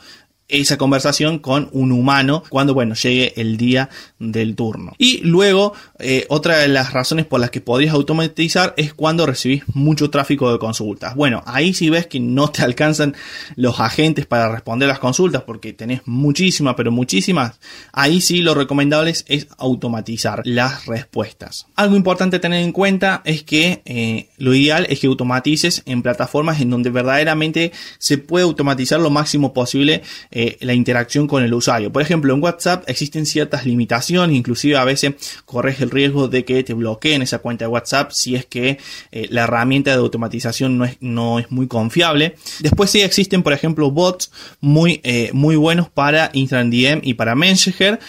esa 0.54 0.78
conversación 0.78 1.40
con 1.40 1.70
un 1.72 1.92
humano 1.92 2.44
cuando, 2.50 2.74
bueno, 2.74 2.96
llegue 2.96 3.34
el 3.42 3.58
día 3.58 3.90
del 4.20 4.56
turno. 4.56 4.94
Y 4.98 5.20
luego, 5.20 5.74
eh, 6.00 6.26
otra 6.30 6.58
de 6.60 6.68
las 6.68 6.94
razones 6.94 7.26
por 7.26 7.40
las 7.40 7.50
que 7.50 7.62
podrías 7.62 7.94
automatizar 7.94 8.74
es 8.78 8.94
cuando 8.94 9.26
recibís 9.26 9.64
mucho 9.74 10.10
tráfico 10.10 10.52
de 10.52 10.60
consultas. 10.60 11.16
Bueno, 11.16 11.44
ahí 11.46 11.74
si 11.74 11.90
ves 11.90 12.08
que 12.08 12.20
no 12.20 12.50
te 12.50 12.62
alcanzan 12.62 13.16
los 13.56 13.80
agentes 13.80 14.26
para 14.26 14.52
responder 14.52 14.88
las 14.88 15.00
consultas 15.00 15.44
porque 15.44 15.74
tenés 15.74 16.02
muchísimas, 16.06 16.76
pero 16.76 16.92
muchísimas, 16.92 17.60
ahí 17.92 18.22
sí 18.22 18.42
lo 18.42 18.54
recomendable 18.54 19.12
es 19.28 19.48
automatizar 19.58 20.42
las 20.46 20.86
respuestas. 20.86 21.68
Algo 21.76 21.96
importante 21.96 22.40
tener 22.40 22.64
en 22.64 22.72
cuenta 22.72 23.22
es 23.26 23.44
que 23.44 23.82
eh, 23.86 24.30
lo 24.38 24.54
ideal 24.54 24.86
es 24.90 25.00
que 25.00 25.08
automatices 25.08 25.82
en 25.86 26.02
plataformas 26.02 26.62
en 26.62 26.70
donde 26.70 26.90
verdaderamente 26.90 27.72
se 27.98 28.18
puede 28.18 28.44
automatizar 28.44 29.00
lo 29.00 29.10
máximo 29.10 29.54
posible 29.54 30.04
eh, 30.32 30.43
la 30.62 30.74
interacción 30.74 31.28
con 31.28 31.44
el 31.44 31.54
usuario. 31.54 31.92
Por 31.92 32.02
ejemplo, 32.02 32.34
en 32.34 32.42
WhatsApp 32.42 32.84
existen 32.88 33.26
ciertas 33.26 33.66
limitaciones, 33.66 34.36
inclusive 34.36 34.78
a 34.78 34.84
veces 34.84 35.14
corres 35.46 35.82
el 35.82 35.90
riesgo 35.90 36.28
de 36.28 36.46
que 36.46 36.64
te 36.64 36.74
bloqueen 36.74 37.22
esa 37.22 37.40
cuenta 37.40 37.66
de 37.66 37.70
WhatsApp 37.70 38.12
si 38.12 38.36
es 38.36 38.46
que 38.46 38.78
eh, 39.12 39.28
la 39.30 39.44
herramienta 39.44 39.92
de 39.92 39.98
automatización 39.98 40.78
no 40.78 40.86
es, 40.86 40.98
no 41.00 41.40
es 41.40 41.52
muy 41.52 41.68
confiable. 41.68 42.36
Después 42.60 42.90
sí 42.90 43.02
existen, 43.02 43.44
por 43.44 43.54
ejemplo, 43.54 43.92
bots 43.92 44.32
muy, 44.60 45.02
eh, 45.04 45.30
muy 45.34 45.56
buenos 45.56 45.90
para 45.90 46.30
Instagram 46.34 46.70
DM 46.70 47.02
y 47.04 47.14
para 47.14 47.36
Messenger, 47.36 48.00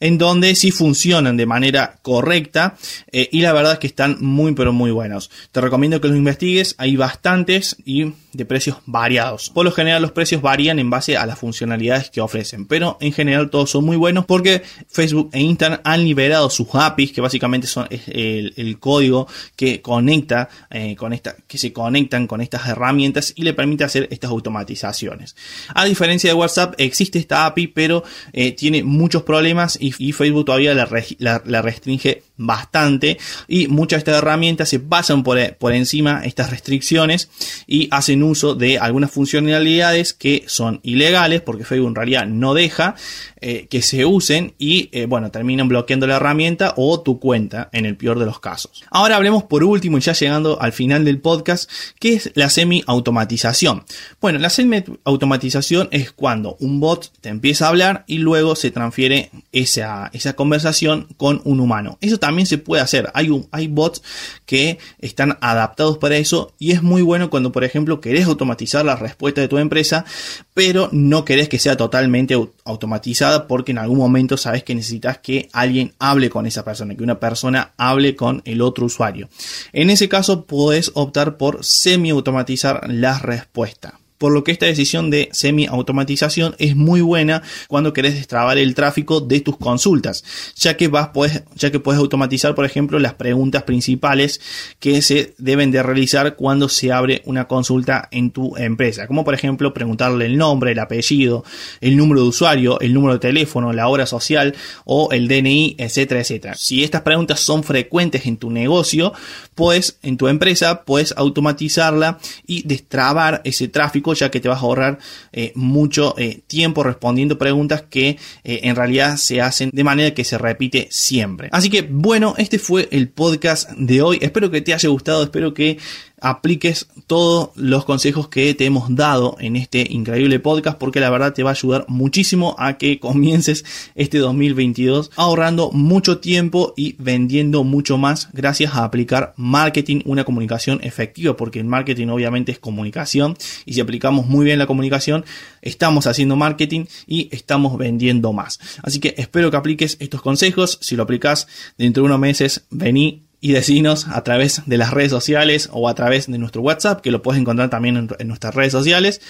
en 0.00 0.18
donde 0.18 0.54
sí 0.54 0.70
funcionan 0.70 1.36
de 1.36 1.46
manera 1.46 1.98
correcta 2.02 2.76
y 3.12 3.40
la 3.40 3.52
verdad 3.52 3.74
es 3.74 3.78
que 3.78 3.86
están 3.86 4.16
muy 4.20 4.54
pero 4.54 4.72
muy 4.72 4.90
buenos. 4.90 5.30
Te 5.50 5.60
recomiendo 5.60 6.00
que 6.00 6.08
los 6.08 6.16
investigues, 6.16 6.74
hay 6.78 6.96
bastantes 6.96 7.76
y 7.84 8.12
de 8.32 8.44
precios 8.44 8.78
variados. 8.86 9.50
Por 9.50 9.64
lo 9.64 9.72
general 9.72 10.02
los 10.02 10.12
precios 10.12 10.40
varían 10.40 10.78
en 10.78 10.90
base 10.90 11.16
a 11.16 11.26
las 11.26 11.38
funcionalidades 11.38 12.10
que 12.10 12.20
ofrecen, 12.20 12.66
pero 12.66 12.96
en 13.00 13.12
general 13.12 13.50
todos 13.50 13.70
son 13.70 13.84
muy 13.84 13.96
buenos 13.96 14.24
porque 14.24 14.62
Facebook 14.88 15.30
e 15.32 15.40
Instagram 15.40 15.80
han 15.84 16.04
liberado 16.04 16.48
sus 16.50 16.68
APIs, 16.72 17.12
que 17.12 17.20
básicamente 17.20 17.66
son 17.66 17.86
el, 17.90 18.78
código 18.80 19.28
que 19.54 19.82
conecta 19.82 20.48
eh, 20.70 20.96
con 20.96 21.12
esta, 21.12 21.36
que 21.46 21.58
se 21.58 21.72
conectan 21.72 22.26
con 22.26 22.40
estas 22.40 22.66
herramientas 22.68 23.32
y 23.36 23.42
le 23.42 23.52
permite 23.52 23.84
hacer 23.84 24.08
estas 24.10 24.30
automatizaciones. 24.30 25.36
A 25.74 25.84
diferencia 25.84 26.30
de 26.30 26.34
WhatsApp, 26.34 26.74
existe 26.78 27.18
esta 27.18 27.46
API, 27.46 27.68
pero 27.68 28.02
eh, 28.32 28.52
tiene 28.52 28.82
muchos 28.82 29.22
problemas 29.22 29.78
y, 29.80 30.12
Facebook 30.12 30.44
todavía 30.44 30.74
la, 30.74 31.62
restringe 31.62 32.22
bastante 32.36 33.18
y 33.48 33.68
muchas 33.68 33.98
de 33.98 33.98
estas 33.98 34.18
herramientas 34.18 34.68
se 34.68 34.80
pasan 34.80 35.22
por, 35.22 35.38
por 35.56 35.72
encima 35.72 36.22
estas 36.24 36.50
restricciones 36.50 37.30
y 37.66 37.88
hacen 37.90 38.21
uso 38.22 38.54
de 38.54 38.78
algunas 38.78 39.10
funcionalidades 39.10 40.12
que 40.12 40.44
son 40.46 40.80
ilegales, 40.82 41.40
porque 41.40 41.64
Facebook 41.64 41.88
en 41.88 41.94
realidad 41.94 42.26
no 42.26 42.54
deja 42.54 42.94
eh, 43.40 43.66
que 43.68 43.82
se 43.82 44.04
usen 44.04 44.54
y, 44.58 44.88
eh, 44.92 45.06
bueno, 45.06 45.30
terminan 45.30 45.68
bloqueando 45.68 46.06
la 46.06 46.16
herramienta 46.16 46.74
o 46.76 47.00
tu 47.00 47.18
cuenta 47.18 47.68
en 47.72 47.86
el 47.86 47.96
peor 47.96 48.18
de 48.18 48.26
los 48.26 48.38
casos. 48.38 48.84
Ahora 48.90 49.16
hablemos 49.16 49.42
por 49.42 49.64
último 49.64 49.98
y 49.98 50.00
ya 50.00 50.12
llegando 50.12 50.60
al 50.60 50.72
final 50.72 51.04
del 51.04 51.18
podcast, 51.18 51.68
¿qué 51.98 52.14
es 52.14 52.30
la 52.34 52.48
semi-automatización? 52.48 53.84
Bueno, 54.20 54.38
la 54.38 54.48
semi-automatización 54.48 55.88
es 55.90 56.12
cuando 56.12 56.56
un 56.60 56.78
bot 56.78 57.10
te 57.20 57.30
empieza 57.30 57.66
a 57.66 57.70
hablar 57.70 58.04
y 58.06 58.18
luego 58.18 58.54
se 58.54 58.70
transfiere 58.70 59.30
esa, 59.50 60.10
esa 60.12 60.34
conversación 60.34 61.08
con 61.16 61.40
un 61.44 61.60
humano. 61.60 61.98
Eso 62.00 62.18
también 62.18 62.46
se 62.46 62.58
puede 62.58 62.82
hacer. 62.82 63.10
Hay, 63.14 63.30
un, 63.30 63.48
hay 63.50 63.66
bots 63.66 64.02
que 64.46 64.78
están 64.98 65.38
adaptados 65.40 65.98
para 65.98 66.16
eso 66.16 66.52
y 66.58 66.72
es 66.72 66.82
muy 66.82 67.02
bueno 67.02 67.30
cuando, 67.30 67.52
por 67.52 67.64
ejemplo, 67.64 68.00
que 68.00 68.11
querés 68.12 68.26
automatizar 68.26 68.84
la 68.84 68.94
respuesta 68.94 69.40
de 69.40 69.48
tu 69.48 69.56
empresa, 69.56 70.04
pero 70.52 70.90
no 70.92 71.24
querés 71.24 71.48
que 71.48 71.58
sea 71.58 71.78
totalmente 71.78 72.36
automatizada 72.66 73.48
porque 73.48 73.72
en 73.72 73.78
algún 73.78 73.96
momento 73.96 74.36
sabes 74.36 74.64
que 74.64 74.74
necesitas 74.74 75.16
que 75.16 75.48
alguien 75.54 75.94
hable 75.98 76.28
con 76.28 76.44
esa 76.44 76.62
persona, 76.62 76.94
que 76.94 77.02
una 77.02 77.18
persona 77.18 77.72
hable 77.78 78.14
con 78.14 78.42
el 78.44 78.60
otro 78.60 78.84
usuario. 78.84 79.30
En 79.72 79.88
ese 79.88 80.10
caso, 80.10 80.44
puedes 80.44 80.90
optar 80.92 81.38
por 81.38 81.64
semi-automatizar 81.64 82.82
la 82.90 83.18
respuesta 83.18 84.01
por 84.22 84.32
lo 84.32 84.44
que 84.44 84.52
esta 84.52 84.66
decisión 84.66 85.10
de 85.10 85.30
semi-automatización 85.32 86.54
es 86.60 86.76
muy 86.76 87.00
buena 87.00 87.42
cuando 87.66 87.92
querés 87.92 88.14
destrabar 88.14 88.56
el 88.56 88.76
tráfico 88.76 89.20
de 89.20 89.40
tus 89.40 89.56
consultas, 89.56 90.22
ya 90.54 90.76
que 90.76 90.86
vas, 90.86 91.10
ya 91.56 91.72
que 91.72 91.80
puedes 91.80 91.98
automatizar, 91.98 92.54
por 92.54 92.64
ejemplo, 92.64 93.00
las 93.00 93.14
preguntas 93.14 93.64
principales 93.64 94.40
que 94.78 95.02
se 95.02 95.34
deben 95.38 95.72
de 95.72 95.82
realizar 95.82 96.36
cuando 96.36 96.68
se 96.68 96.92
abre 96.92 97.22
una 97.24 97.48
consulta 97.48 98.08
en 98.12 98.30
tu 98.30 98.56
empresa, 98.56 99.08
como 99.08 99.24
por 99.24 99.34
ejemplo 99.34 99.74
preguntarle 99.74 100.26
el 100.26 100.38
nombre, 100.38 100.70
el 100.70 100.78
apellido, 100.78 101.44
el 101.80 101.96
número 101.96 102.20
de 102.22 102.28
usuario, 102.28 102.78
el 102.78 102.94
número 102.94 103.14
de 103.14 103.18
teléfono, 103.18 103.72
la 103.72 103.88
hora 103.88 104.06
social 104.06 104.54
o 104.84 105.08
el 105.10 105.26
DNI, 105.26 105.74
etcétera, 105.78 106.20
etcétera. 106.20 106.54
Si 106.54 106.84
estas 106.84 107.02
preguntas 107.02 107.40
son 107.40 107.64
frecuentes 107.64 108.24
en 108.26 108.36
tu 108.36 108.50
negocio, 108.50 109.14
pues 109.56 109.98
en 110.04 110.16
tu 110.16 110.28
empresa 110.28 110.84
puedes 110.84 111.12
automatizarla 111.16 112.20
y 112.46 112.62
destrabar 112.68 113.40
ese 113.42 113.66
tráfico 113.66 114.11
ya 114.14 114.30
que 114.30 114.40
te 114.40 114.48
vas 114.48 114.58
a 114.58 114.62
ahorrar 114.62 114.98
eh, 115.32 115.52
mucho 115.54 116.14
eh, 116.18 116.40
tiempo 116.46 116.82
respondiendo 116.82 117.38
preguntas 117.38 117.82
que 117.82 118.18
eh, 118.44 118.60
en 118.62 118.76
realidad 118.76 119.16
se 119.16 119.40
hacen 119.40 119.70
de 119.72 119.84
manera 119.84 120.14
que 120.14 120.24
se 120.24 120.38
repite 120.38 120.88
siempre. 120.90 121.48
Así 121.52 121.70
que 121.70 121.82
bueno, 121.82 122.34
este 122.38 122.58
fue 122.58 122.88
el 122.90 123.08
podcast 123.08 123.70
de 123.72 124.02
hoy. 124.02 124.18
Espero 124.20 124.50
que 124.50 124.60
te 124.60 124.74
haya 124.74 124.88
gustado, 124.88 125.22
espero 125.22 125.54
que 125.54 125.78
apliques 126.22 126.88
todos 127.06 127.50
los 127.56 127.84
consejos 127.84 128.28
que 128.28 128.54
te 128.54 128.64
hemos 128.64 128.94
dado 128.94 129.36
en 129.40 129.56
este 129.56 129.84
increíble 129.90 130.38
podcast 130.38 130.78
porque 130.78 131.00
la 131.00 131.10
verdad 131.10 131.34
te 131.34 131.42
va 131.42 131.50
a 131.50 131.54
ayudar 131.54 131.84
muchísimo 131.88 132.54
a 132.58 132.78
que 132.78 133.00
comiences 133.00 133.64
este 133.96 134.18
2022 134.18 135.10
ahorrando 135.16 135.72
mucho 135.72 136.18
tiempo 136.18 136.74
y 136.76 136.94
vendiendo 136.98 137.64
mucho 137.64 137.98
más 137.98 138.28
gracias 138.32 138.74
a 138.74 138.84
aplicar 138.84 139.34
marketing, 139.36 140.00
una 140.04 140.24
comunicación 140.24 140.78
efectiva 140.82 141.36
porque 141.36 141.58
el 141.58 141.66
marketing 141.66 142.08
obviamente 142.08 142.52
es 142.52 142.58
comunicación 142.60 143.36
y 143.66 143.74
si 143.74 143.80
muy 144.10 144.44
bien 144.44 144.58
la 144.58 144.66
comunicación 144.66 145.24
estamos 145.60 146.06
haciendo 146.06 146.36
marketing 146.36 146.86
y 147.06 147.28
estamos 147.30 147.78
vendiendo 147.78 148.32
más. 148.32 148.58
Así 148.82 149.00
que 149.00 149.14
espero 149.16 149.50
que 149.50 149.56
apliques 149.56 149.96
estos 150.00 150.22
consejos, 150.22 150.78
si 150.80 150.96
lo 150.96 151.04
aplicas 151.04 151.46
dentro 151.78 152.02
de 152.02 152.06
unos 152.06 152.18
meses 152.18 152.64
vení 152.70 153.22
y 153.42 153.50
decinos 153.50 154.06
a 154.08 154.22
través 154.22 154.62
de 154.66 154.78
las 154.78 154.92
redes 154.92 155.10
sociales 155.10 155.68
o 155.72 155.88
a 155.88 155.94
través 155.96 156.30
de 156.30 156.38
nuestro 156.38 156.62
WhatsApp, 156.62 157.00
que 157.00 157.10
lo 157.10 157.22
puedes 157.22 157.40
encontrar 157.40 157.68
también 157.68 158.08
en, 158.18 158.28
nuestras 158.28 158.54
redes 158.54 158.70
sociales, 158.70 159.20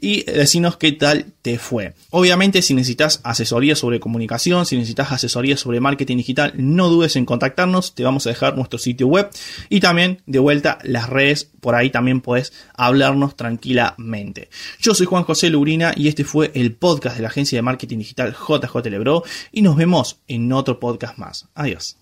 y 0.00 0.24
decinos 0.24 0.76
qué 0.76 0.90
tal 0.90 1.26
te 1.40 1.56
fue. 1.56 1.94
Obviamente, 2.10 2.62
si 2.62 2.74
necesitas 2.74 3.20
asesoría 3.22 3.76
sobre 3.76 4.00
comunicación, 4.00 4.66
si 4.66 4.76
necesitas 4.76 5.12
asesoría 5.12 5.56
sobre 5.56 5.78
marketing 5.78 6.16
digital, 6.16 6.52
no 6.56 6.88
dudes 6.88 7.14
en 7.14 7.24
contactarnos, 7.24 7.94
te 7.94 8.02
vamos 8.02 8.26
a 8.26 8.30
dejar 8.30 8.56
nuestro 8.56 8.80
sitio 8.80 9.06
web 9.06 9.30
y 9.68 9.78
también 9.78 10.20
de 10.26 10.40
vuelta 10.40 10.78
las 10.82 11.08
redes, 11.08 11.48
por 11.60 11.76
ahí 11.76 11.90
también 11.90 12.22
puedes 12.22 12.52
hablarnos 12.74 13.36
tranquilamente. 13.36 14.50
Yo 14.80 14.96
soy 14.96 15.06
Juan 15.06 15.22
José 15.22 15.48
Lurina 15.48 15.94
y 15.96 16.08
este 16.08 16.24
fue 16.24 16.50
el 16.54 16.74
podcast 16.74 17.14
de 17.14 17.22
la 17.22 17.28
agencia 17.28 17.56
de 17.56 17.62
marketing 17.62 17.98
digital 17.98 18.34
JJ 18.34 18.90
Lebro 18.90 19.22
y 19.52 19.62
nos 19.62 19.76
vemos 19.76 20.18
en 20.26 20.52
otro 20.52 20.80
podcast 20.80 21.18
más. 21.18 21.46
Adiós. 21.54 21.99